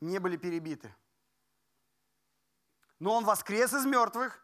не 0.01 0.19
были 0.19 0.39
перебиты. 0.39 0.97
Но 2.99 3.13
он 3.17 3.27
воскрес 3.27 3.75
из 3.75 3.85
мертвых, 3.85 4.43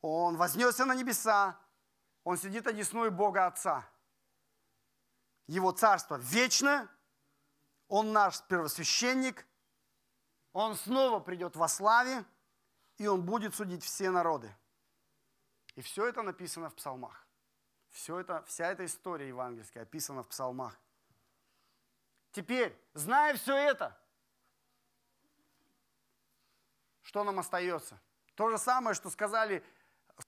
он 0.00 0.36
вознесся 0.36 0.84
на 0.84 0.94
небеса, 0.94 1.58
он 2.24 2.36
сидит 2.36 2.66
одесную 2.66 3.10
Бога 3.10 3.46
Отца. 3.46 3.88
Его 5.46 5.72
царство 5.72 6.16
вечное, 6.16 6.88
он 7.88 8.12
наш 8.12 8.42
первосвященник, 8.42 9.46
Он 10.52 10.76
снова 10.76 11.20
придет 11.20 11.56
во 11.56 11.68
славе, 11.68 12.24
и 12.98 13.06
Он 13.06 13.24
будет 13.24 13.54
судить 13.54 13.82
все 13.82 14.10
народы. 14.10 14.54
И 15.74 15.80
все 15.80 16.06
это 16.06 16.22
написано 16.22 16.68
в 16.68 16.74
псалмах. 16.74 17.26
Все 17.90 18.18
это, 18.18 18.42
вся 18.42 18.66
эта 18.66 18.84
история 18.84 19.28
евангельская 19.28 19.84
описана 19.84 20.22
в 20.22 20.28
псалмах. 20.28 20.78
Теперь, 22.32 22.78
зная 22.92 23.34
все 23.36 23.56
это, 23.56 23.98
что 27.02 27.24
нам 27.24 27.38
остается? 27.38 27.98
То 28.34 28.50
же 28.50 28.58
самое, 28.58 28.94
что 28.94 29.08
сказали 29.08 29.64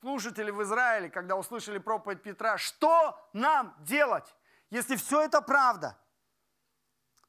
слушатели 0.00 0.50
в 0.50 0.62
Израиле, 0.62 1.10
когда 1.10 1.36
услышали 1.36 1.78
проповедь 1.78 2.22
Петра. 2.22 2.58
Что 2.58 3.18
нам 3.32 3.76
делать, 3.80 4.34
если 4.70 4.96
все 4.96 5.22
это 5.22 5.40
правда? 5.40 5.98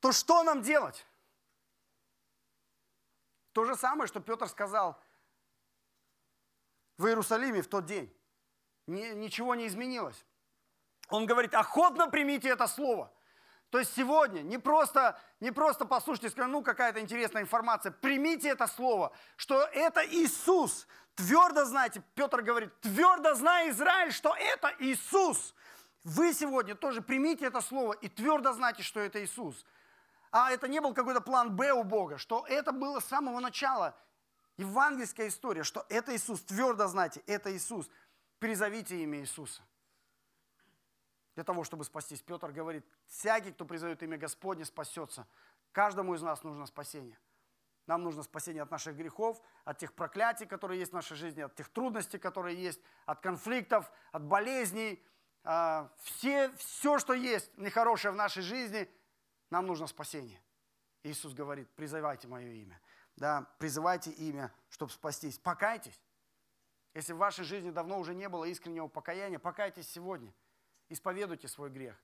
то 0.02 0.12
что 0.12 0.44
нам 0.44 0.62
делать? 0.62 1.06
То 3.54 3.64
же 3.66 3.76
самое, 3.76 4.08
что 4.08 4.20
Петр 4.20 4.50
сказал 4.50 5.02
в 6.98 7.06
Иерусалиме 7.06 7.62
в 7.62 7.68
тот 7.68 7.86
день. 7.86 8.14
ничего 8.88 9.56
не 9.56 9.68
изменилось. 9.68 10.26
Он 11.10 11.26
говорит, 11.26 11.54
охотно 11.54 12.10
примите 12.10 12.50
это 12.50 12.68
слово. 12.68 13.14
То 13.72 13.80
есть 13.80 13.96
сегодня 13.96 14.42
не 14.42 14.60
просто, 14.60 15.20
не 15.40 15.52
просто 15.52 15.86
послушайте, 15.86 16.30
скажите, 16.30 16.52
ну 16.52 16.62
какая-то 16.62 17.00
интересная 17.00 17.42
информация, 17.42 17.92
примите 17.92 18.50
это 18.50 18.68
слово, 18.68 19.12
что 19.38 19.64
это 19.74 20.06
Иисус. 20.06 20.88
Твердо 21.16 21.66
знайте, 21.66 22.04
Петр 22.14 22.44
говорит, 22.44 22.80
твердо 22.82 23.34
знай 23.34 23.72
Израиль, 23.72 24.12
что 24.12 24.36
это 24.38 24.72
Иисус. 24.80 25.56
Вы 26.04 26.34
сегодня 26.34 26.76
тоже 26.76 27.02
примите 27.02 27.46
это 27.46 27.62
слово 27.62 27.94
и 27.94 28.08
твердо 28.08 28.54
знайте, 28.54 28.84
что 28.84 29.00
это 29.00 29.24
Иисус 29.24 29.66
а 30.32 30.50
это 30.52 30.68
не 30.68 30.80
был 30.80 30.94
какой-то 30.94 31.22
план 31.22 31.56
Б 31.56 31.74
у 31.74 31.84
Бога, 31.84 32.18
что 32.18 32.46
это 32.48 32.72
было 32.72 33.00
с 33.00 33.06
самого 33.06 33.40
начала 33.40 33.96
евангельская 34.58 35.28
история, 35.28 35.64
что 35.64 35.86
это 35.90 36.16
Иисус, 36.16 36.42
твердо 36.42 36.88
знайте, 36.88 37.22
это 37.28 37.56
Иисус. 37.56 37.90
Призовите 38.40 39.04
имя 39.04 39.20
Иисуса. 39.20 39.62
Для 41.36 41.44
того, 41.44 41.64
чтобы 41.64 41.84
спастись. 41.84 42.22
Петр 42.22 42.52
говорит, 42.52 42.86
всякий, 43.08 43.52
кто 43.52 43.66
призовет 43.66 44.04
имя 44.04 44.18
Господне, 44.18 44.66
спасется. 44.66 45.28
Каждому 45.72 46.14
из 46.16 46.22
нас 46.22 46.44
нужно 46.44 46.66
спасение. 46.66 47.18
Нам 47.88 48.04
нужно 48.04 48.24
спасение 48.24 48.64
от 48.64 48.72
наших 48.72 48.96
грехов, 48.96 49.42
от 49.64 49.78
тех 49.78 49.94
проклятий, 49.94 50.46
которые 50.46 50.80
есть 50.80 50.92
в 50.92 50.96
нашей 50.96 51.16
жизни, 51.16 51.42
от 51.42 51.56
тех 51.56 51.70
трудностей, 51.70 52.20
которые 52.20 52.62
есть, 52.62 52.80
от 53.06 53.22
конфликтов, 53.22 53.92
от 54.12 54.24
болезней. 54.24 55.04
А, 55.44 55.90
все, 56.04 56.52
все, 56.58 57.00
что 57.00 57.14
есть 57.14 57.58
нехорошее 57.58 58.12
в 58.12 58.16
нашей 58.16 58.44
жизни– 58.44 58.90
нам 59.52 59.68
нужно 59.68 59.86
спасение. 59.86 60.42
Иисус 61.04 61.34
говорит, 61.34 61.70
призывайте 61.76 62.28
мое 62.28 62.48
имя. 62.54 62.82
Да, 63.18 63.46
призывайте 63.60 64.10
имя, 64.12 64.52
чтобы 64.70 64.92
спастись. 64.92 65.38
Покайтесь. 65.38 66.00
Если 66.94 67.14
в 67.14 67.18
вашей 67.18 67.44
жизни 67.44 67.70
давно 67.70 68.00
уже 68.00 68.16
не 68.16 68.28
было 68.30 68.46
искреннего 68.46 68.88
покаяния, 68.88 69.40
покайтесь 69.40 69.90
сегодня. 69.90 70.34
Исповедуйте 70.92 71.48
свой 71.48 71.70
грех. 71.70 71.96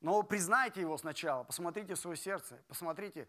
Но 0.00 0.22
признайте 0.22 0.80
его 0.80 0.96
сначала, 0.96 1.44
посмотрите 1.44 1.94
в 1.94 1.98
свое 1.98 2.16
сердце, 2.16 2.62
посмотрите 2.66 3.28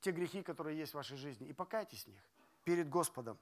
те 0.00 0.10
грехи, 0.10 0.42
которые 0.42 0.76
есть 0.76 0.92
в 0.92 0.96
вашей 0.96 1.16
жизни, 1.16 1.46
и 1.46 1.52
покайтесь 1.52 2.04
в 2.04 2.08
них 2.08 2.22
перед 2.64 2.88
Господом. 2.88 3.38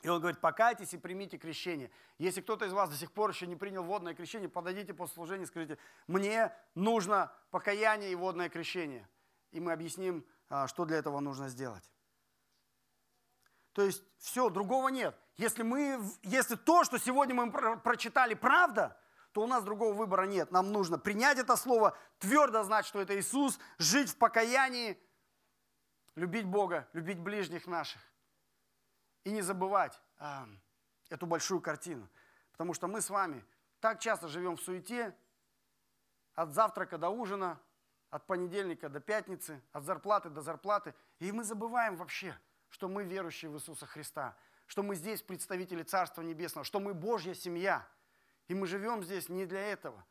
И 0.00 0.08
он 0.08 0.20
говорит, 0.20 0.40
покайтесь 0.40 0.94
и 0.94 0.98
примите 0.98 1.36
крещение. 1.36 1.90
Если 2.16 2.40
кто-то 2.40 2.64
из 2.64 2.72
вас 2.72 2.88
до 2.88 2.96
сих 2.96 3.12
пор 3.12 3.30
еще 3.30 3.46
не 3.46 3.56
принял 3.56 3.82
водное 3.82 4.14
крещение, 4.14 4.48
подойдите 4.48 4.94
после 4.94 5.14
служения 5.14 5.44
и 5.44 5.46
скажите, 5.46 5.76
мне 6.06 6.54
нужно 6.74 7.32
покаяние 7.50 8.12
и 8.12 8.14
водное 8.14 8.48
крещение. 8.48 9.06
И 9.52 9.60
мы 9.60 9.72
объясним, 9.72 10.24
а, 10.48 10.68
что 10.68 10.86
для 10.86 10.96
этого 10.96 11.20
нужно 11.20 11.48
сделать. 11.48 11.90
То 13.76 13.82
есть 13.82 14.02
все, 14.16 14.48
другого 14.48 14.88
нет. 14.88 15.14
Если, 15.36 15.62
мы, 15.62 16.00
если 16.22 16.54
то, 16.54 16.82
что 16.84 16.98
сегодня 16.98 17.34
мы 17.34 17.52
прочитали, 17.80 18.32
правда, 18.32 18.98
то 19.32 19.42
у 19.42 19.46
нас 19.46 19.62
другого 19.64 19.92
выбора 19.92 20.22
нет. 20.22 20.50
Нам 20.50 20.72
нужно 20.72 20.98
принять 20.98 21.36
это 21.36 21.56
слово, 21.56 21.94
твердо 22.18 22.62
знать, 22.62 22.86
что 22.86 23.02
это 23.02 23.20
Иисус, 23.20 23.58
жить 23.76 24.08
в 24.08 24.16
покаянии, 24.16 24.98
любить 26.14 26.46
Бога, 26.46 26.88
любить 26.94 27.18
ближних 27.18 27.66
наших. 27.66 28.00
И 29.24 29.30
не 29.30 29.42
забывать 29.42 30.00
а, 30.16 30.48
эту 31.10 31.26
большую 31.26 31.60
картину. 31.60 32.08
Потому 32.52 32.72
что 32.72 32.86
мы 32.86 33.02
с 33.02 33.10
вами 33.10 33.44
так 33.80 34.00
часто 34.00 34.26
живем 34.28 34.56
в 34.56 34.62
суете, 34.62 35.14
от 36.34 36.54
завтрака 36.54 36.96
до 36.96 37.10
ужина, 37.10 37.60
от 38.08 38.26
понедельника 38.26 38.88
до 38.88 39.00
пятницы, 39.00 39.62
от 39.72 39.84
зарплаты 39.84 40.30
до 40.30 40.40
зарплаты. 40.40 40.94
И 41.18 41.30
мы 41.30 41.44
забываем 41.44 41.96
вообще, 41.96 42.34
что 42.68 42.88
мы 42.88 43.04
верующие 43.04 43.50
в 43.50 43.56
Иисуса 43.56 43.86
Христа, 43.86 44.36
что 44.66 44.82
мы 44.82 44.94
здесь 44.96 45.22
представители 45.22 45.82
Царства 45.82 46.22
Небесного, 46.22 46.64
что 46.64 46.80
мы 46.80 46.94
Божья 46.94 47.34
семья. 47.34 47.86
И 48.48 48.54
мы 48.54 48.66
живем 48.66 49.02
здесь 49.02 49.28
не 49.28 49.46
для 49.46 49.60
этого, 49.60 50.04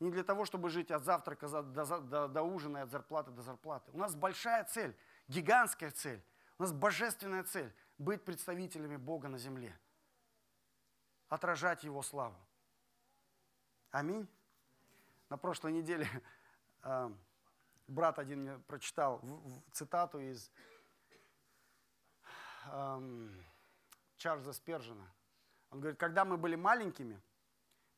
не 0.00 0.10
для 0.10 0.22
того, 0.22 0.44
чтобы 0.44 0.68
жить 0.68 0.90
от 0.90 1.02
завтрака 1.04 1.48
до, 1.48 2.00
до, 2.00 2.28
до 2.28 2.42
ужина, 2.42 2.82
от 2.82 2.90
зарплаты 2.90 3.30
до 3.30 3.42
зарплаты. 3.42 3.90
У 3.92 3.98
нас 3.98 4.14
большая 4.14 4.64
цель, 4.64 4.96
гигантская 5.28 5.90
цель, 5.90 6.22
у 6.58 6.62
нас 6.62 6.72
божественная 6.72 7.44
цель– 7.44 7.72
быть 7.98 8.24
представителями 8.24 8.96
Бога 8.96 9.28
на 9.28 9.38
земле, 9.38 9.78
отражать 11.28 11.84
Его 11.84 12.02
славу. 12.02 12.36
Аминь. 13.90 14.28
На 15.30 15.38
прошлой 15.38 15.72
неделе 15.72 16.08
э, 16.82 17.10
брат 17.86 18.18
один 18.18 18.42
мне 18.42 18.58
прочитал 18.66 19.22
цитату 19.72 20.18
из 20.20 20.50
Чарльза 24.16 24.52
Спержина. 24.52 25.06
Он 25.70 25.80
говорит, 25.80 25.98
когда 25.98 26.24
мы 26.24 26.36
были 26.36 26.54
маленькими, 26.56 27.20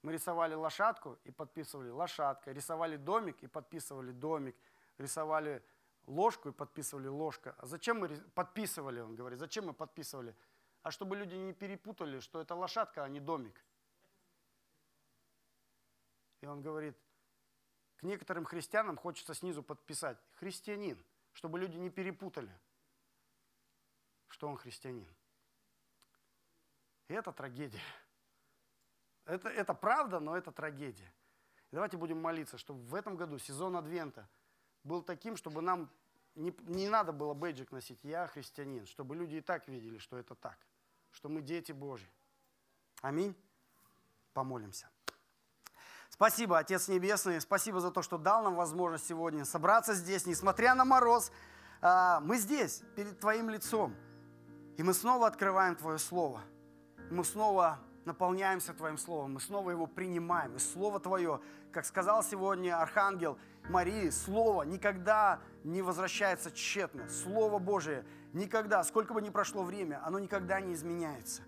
мы 0.03 0.13
рисовали 0.13 0.55
лошадку 0.55 1.19
и 1.25 1.31
подписывали 1.31 1.91
лошадка, 1.91 2.53
рисовали 2.53 2.97
домик 2.97 3.43
и 3.43 3.47
подписывали 3.47 4.13
домик, 4.13 4.57
рисовали 4.99 5.63
ложку 6.07 6.51
и 6.51 6.53
подписывали 6.53 7.09
ложка. 7.09 7.55
А 7.59 7.67
зачем 7.67 8.01
мы 8.01 8.09
подписывали, 8.35 9.01
он 9.01 9.15
говорит, 9.17 9.39
зачем 9.39 9.67
мы 9.67 9.73
подписывали? 9.73 10.35
А 10.83 10.91
чтобы 10.91 11.17
люди 11.17 11.35
не 11.35 11.53
перепутали, 11.53 12.21
что 12.21 12.41
это 12.41 12.55
лошадка, 12.55 13.05
а 13.05 13.09
не 13.09 13.21
домик. 13.21 13.61
И 16.41 16.47
он 16.47 16.63
говорит, 16.63 16.97
к 17.97 18.03
некоторым 18.03 18.45
христианам 18.45 18.97
хочется 18.97 19.35
снизу 19.35 19.63
подписать 19.63 20.19
христианин, 20.35 21.03
чтобы 21.33 21.59
люди 21.59 21.77
не 21.77 21.91
перепутали, 21.91 22.53
что 24.37 24.49
он 24.49 24.57
христианин. 24.59 25.09
И 27.09 27.14
это 27.14 27.33
трагедия. 27.33 27.81
Это, 29.25 29.49
это 29.49 29.72
правда, 29.72 30.20
но 30.20 30.37
это 30.37 30.53
трагедия. 30.53 31.11
И 31.70 31.75
давайте 31.75 31.96
будем 31.96 32.20
молиться, 32.20 32.59
чтобы 32.59 32.81
в 32.81 32.94
этом 32.94 33.16
году 33.16 33.38
сезон 33.38 33.77
Адвента 33.77 34.29
был 34.85 35.03
таким, 35.03 35.38
чтобы 35.38 35.62
нам 35.62 35.90
не, 36.35 36.55
не 36.64 36.90
надо 36.90 37.12
было 37.12 37.33
бейджик 37.33 37.72
носить 37.72 38.05
«Я 38.05 38.27
христианин», 38.27 38.85
чтобы 38.85 39.16
люди 39.16 39.37
и 39.37 39.40
так 39.40 39.68
видели, 39.68 39.96
что 39.96 40.18
это 40.18 40.35
так, 40.35 40.59
что 41.12 41.31
мы 41.31 41.40
дети 41.40 41.72
Божьи. 41.72 42.07
Аминь. 43.01 43.35
Помолимся. 44.35 44.90
Спасибо, 46.11 46.59
Отец 46.59 46.88
Небесный, 46.88 47.40
спасибо 47.40 47.81
за 47.81 47.90
то, 47.90 48.03
что 48.03 48.18
дал 48.18 48.42
нам 48.42 48.55
возможность 48.55 49.07
сегодня 49.07 49.46
собраться 49.46 49.94
здесь, 49.94 50.27
несмотря 50.27 50.75
на 50.75 50.85
мороз. 50.85 51.33
А, 51.81 52.20
мы 52.20 52.37
здесь, 52.37 52.83
перед 52.96 53.18
Твоим 53.18 53.49
лицом, 53.49 53.96
и 54.77 54.83
мы 54.83 54.93
снова 54.95 55.27
открываем 55.27 55.75
Твое 55.77 55.99
Слово. 55.99 56.43
Мы 57.11 57.25
снова 57.25 57.79
наполняемся 58.05 58.73
Твоим 58.73 58.99
Словом, 58.99 59.35
мы 59.35 59.41
снова 59.41 59.71
его 59.71 59.87
принимаем. 59.87 60.57
И 60.57 60.59
Слово 60.59 61.01
Твое, 61.01 61.41
как 61.73 61.85
сказал 61.85 62.23
сегодня 62.23 62.81
Архангел 62.81 63.39
Марии, 63.69 64.11
Слово 64.11 64.62
никогда 64.62 65.41
не 65.65 65.83
возвращается 65.83 66.51
тщетно. 66.51 67.09
Слово 67.09 67.59
Божие 67.59 68.05
никогда, 68.33 68.85
сколько 68.85 69.15
бы 69.15 69.23
ни 69.23 69.31
прошло 69.31 69.62
время, 69.62 70.01
оно 70.05 70.19
никогда 70.19 70.61
не 70.61 70.75
изменяется. 70.75 71.43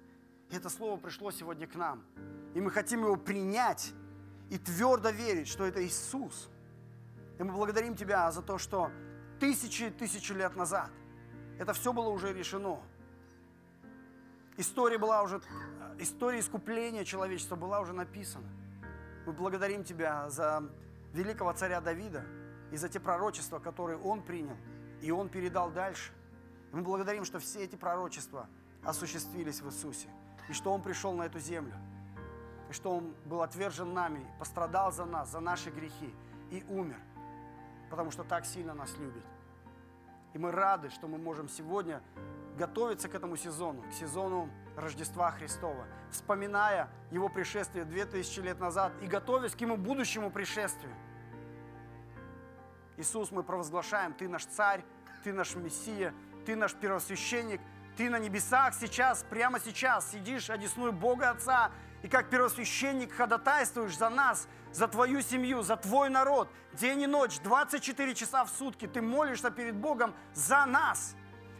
И 0.50 0.56
это 0.56 0.68
Слово 0.70 0.98
пришло 0.98 1.30
сегодня 1.30 1.66
к 1.66 1.74
нам. 1.74 2.04
И 2.54 2.60
мы 2.60 2.70
хотим 2.70 3.04
его 3.04 3.16
принять 3.16 3.92
и 4.50 4.58
твердо 4.58 5.10
верить, 5.10 5.48
что 5.48 5.64
это 5.64 5.84
Иисус. 5.84 6.48
И 7.38 7.42
мы 7.42 7.52
благодарим 7.52 7.94
Тебя 7.94 8.30
за 8.32 8.42
то, 8.42 8.58
что 8.58 8.90
тысячи 9.38 9.84
и 9.84 9.90
тысячи 9.90 10.32
лет 10.32 10.56
назад 10.56 10.90
это 11.58 11.72
все 11.72 11.92
было 11.92 12.08
уже 12.08 12.32
решено. 12.32 12.80
История 14.58 14.98
была 14.98 15.22
уже, 15.22 15.40
история 15.98 16.40
искупления 16.40 17.04
человечества 17.04 17.56
была 17.56 17.80
уже 17.80 17.94
написана. 17.94 18.48
Мы 19.24 19.32
благодарим 19.32 19.84
Тебя 19.84 20.28
за 20.28 20.68
великого 21.14 21.54
царя 21.54 21.80
Давида 21.80 22.24
и 22.70 22.76
за 22.76 22.90
те 22.90 23.00
пророчества, 23.00 23.58
которые 23.58 23.98
он 23.98 24.22
принял 24.22 24.56
и 25.00 25.10
он 25.10 25.28
передал 25.28 25.70
дальше. 25.70 26.12
Мы 26.72 26.82
благодарим, 26.82 27.24
что 27.24 27.38
все 27.38 27.64
эти 27.64 27.76
пророчества 27.76 28.48
осуществились 28.84 29.62
в 29.62 29.68
Иисусе 29.68 30.08
и 30.48 30.52
что 30.52 30.72
Он 30.72 30.82
пришел 30.82 31.14
на 31.14 31.22
эту 31.22 31.38
землю– 31.38 31.74
и 32.68 32.72
что 32.72 32.96
Он 32.96 33.14
был 33.24 33.42
отвержен 33.42 33.94
нами, 33.94 34.26
пострадал 34.38 34.92
за 34.92 35.04
нас, 35.04 35.30
за 35.30 35.40
наши 35.40 35.70
грехи 35.70 36.14
и 36.50 36.64
умер, 36.68 37.00
потому 37.90 38.10
что 38.10 38.24
так 38.24 38.44
сильно 38.44 38.74
нас 38.74 38.96
любит. 38.98 39.24
И 40.34 40.38
мы 40.38 40.50
рады, 40.50 40.90
что 40.90 41.08
мы 41.08 41.18
можем 41.18 41.48
сегодня 41.48 42.02
готовиться 42.58 43.08
к 43.08 43.14
этому 43.14 43.36
сезону, 43.36 43.82
к 43.82 43.92
сезону 43.94 44.50
Рождества 44.76 45.30
Христова, 45.30 45.86
вспоминая 46.10 46.90
Его 47.10 47.28
пришествие 47.28 47.84
2000 47.84 48.40
лет 48.40 48.60
назад 48.60 48.92
и 49.00 49.06
готовясь 49.06 49.54
к 49.54 49.60
Ему 49.60 49.76
будущему 49.76 50.30
пришествию. 50.30 50.94
Иисус, 52.98 53.30
мы 53.30 53.42
провозглашаем, 53.42 54.12
Ты 54.12 54.28
наш 54.28 54.44
Царь, 54.44 54.84
Ты 55.24 55.32
наш 55.32 55.54
Мессия, 55.54 56.12
Ты 56.44 56.56
наш 56.56 56.74
первосвященник, 56.74 57.60
Ты 57.96 58.10
на 58.10 58.18
небесах 58.18 58.74
сейчас, 58.74 59.24
прямо 59.30 59.60
сейчас 59.60 60.10
сидишь, 60.10 60.50
одесную 60.50 60.92
Бога 60.92 61.30
Отца, 61.30 61.70
и 62.02 62.08
как 62.08 62.30
первосвященник 62.30 63.12
ходатайствуешь 63.12 63.96
за 63.96 64.08
нас, 64.08 64.48
за 64.72 64.86
твою 64.86 65.20
семью, 65.22 65.62
за 65.62 65.76
твой 65.76 66.10
народ. 66.10 66.48
День 66.74 67.02
и 67.02 67.06
ночь, 67.06 67.40
24 67.40 68.14
часа 68.14 68.44
в 68.44 68.50
сутки 68.50 68.86
ты 68.86 69.02
молишься 69.02 69.50
перед 69.50 69.74
Богом 69.74 70.14
за 70.34 70.64
нас, 70.66 71.16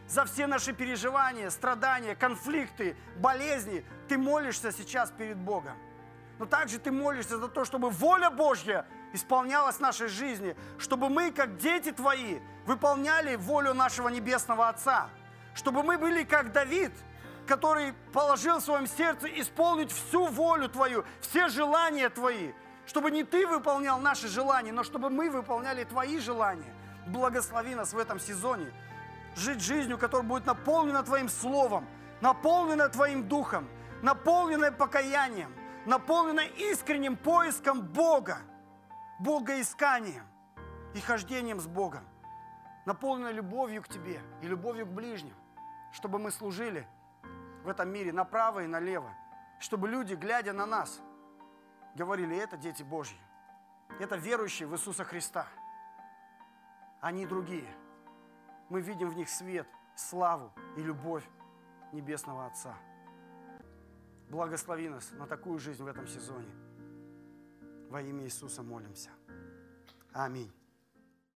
за 0.09 0.25
все 0.25 0.47
наши 0.47 0.73
переживания, 0.73 1.49
страдания, 1.49 2.15
конфликты, 2.15 2.97
болезни. 3.15 3.85
Ты 4.07 4.17
молишься 4.17 4.71
сейчас 4.71 5.11
перед 5.11 5.37
Богом. 5.37 5.77
Но 6.39 6.45
также 6.45 6.79
ты 6.79 6.91
молишься 6.91 7.37
за 7.37 7.47
то, 7.47 7.63
чтобы 7.63 7.89
воля 7.89 8.29
Божья 8.29 8.85
исполнялась 9.13 9.75
в 9.75 9.81
нашей 9.81 10.07
жизни, 10.07 10.55
чтобы 10.79 11.09
мы, 11.09 11.31
как 11.31 11.57
дети 11.57 11.91
Твои, 11.91 12.39
выполняли 12.65 13.35
волю 13.35 13.73
нашего 13.73 14.09
Небесного 14.09 14.67
Отца, 14.69 15.09
чтобы 15.53 15.83
мы 15.83 15.97
были 15.97 16.23
как 16.23 16.51
Давид– 16.51 16.91
который 17.49 17.93
положил 18.13 18.59
в 18.59 18.61
своем 18.61 18.85
сердце 18.85 19.27
исполнить 19.41 19.91
всю 19.91 20.27
волю 20.27 20.69
Твою, 20.69 21.03
все 21.19 21.49
желания 21.49 22.09
Твои, 22.09 22.51
чтобы 22.85 23.09
не 23.09 23.23
Ты 23.23 23.47
выполнял 23.47 23.99
наши 23.99 24.27
желания, 24.27 24.71
но 24.71 24.83
чтобы 24.83 25.09
мы 25.09 25.31
выполняли 25.31 25.83
Твои 25.83 26.19
желания. 26.19 26.71
Благослови 27.07 27.73
нас 27.73 27.91
в 27.91 27.97
этом 27.97 28.19
сезоне 28.19 28.71
жить 29.39 29.61
жизнью, 29.61 29.97
которая 29.97 30.27
будет 30.27 30.45
наполнена 30.45 31.03
Твоим 31.03 31.29
Словом, 31.29 31.87
наполнена 32.21 32.89
Твоим 32.89 33.27
Духом, 33.27 33.67
наполнена 34.01 34.71
покаянием, 34.71 35.53
наполнена 35.85 36.41
искренним 36.41 37.17
поиском 37.17 37.81
Бога, 37.81 38.37
Богоисканием 39.19 40.23
и 40.93 40.99
хождением 40.99 41.59
с 41.59 41.67
Богом, 41.67 42.03
наполнена 42.85 43.31
любовью 43.31 43.81
к 43.81 43.87
Тебе 43.87 44.21
и 44.41 44.47
любовью 44.47 44.85
к 44.85 44.89
ближним, 44.89 45.35
чтобы 45.91 46.19
мы 46.19 46.31
служили– 46.31 46.87
в 47.63 47.67
этом 47.67 47.89
мире 47.89 48.13
направо 48.13 48.63
и 48.63 48.67
налево, 48.67 49.13
чтобы 49.59 49.89
люди, 49.89 50.13
глядя 50.13 50.53
на 50.53 50.65
нас, 50.65 51.01
говорили, 51.95 52.37
это 52.37 52.57
дети 52.57 52.83
Божьи, 52.83 53.19
это 53.99 54.15
верующие 54.15 54.67
в 54.67 54.73
Иисуса 54.73 55.03
Христа. 55.03 55.47
Они 57.01 57.25
другие. 57.25 57.69
Мы 58.69 58.81
видим 58.81 59.09
в 59.09 59.15
них 59.15 59.29
свет, 59.29 59.67
славу 59.95 60.51
и 60.77 60.81
любовь 60.81 61.27
Небесного 61.91 62.45
Отца. 62.45 62.77
Благослови 64.29 64.89
нас 64.89 65.11
на 65.11 65.25
такую 65.25 65.57
жизнь 65.57 65.83
в 65.83 65.87
этом 65.87 66.07
сезоне. 66.07 66.51
Во 67.89 68.01
имя 68.01 68.25
Иисуса 68.25 68.61
молимся. 68.61 69.09
Аминь. 70.13 70.51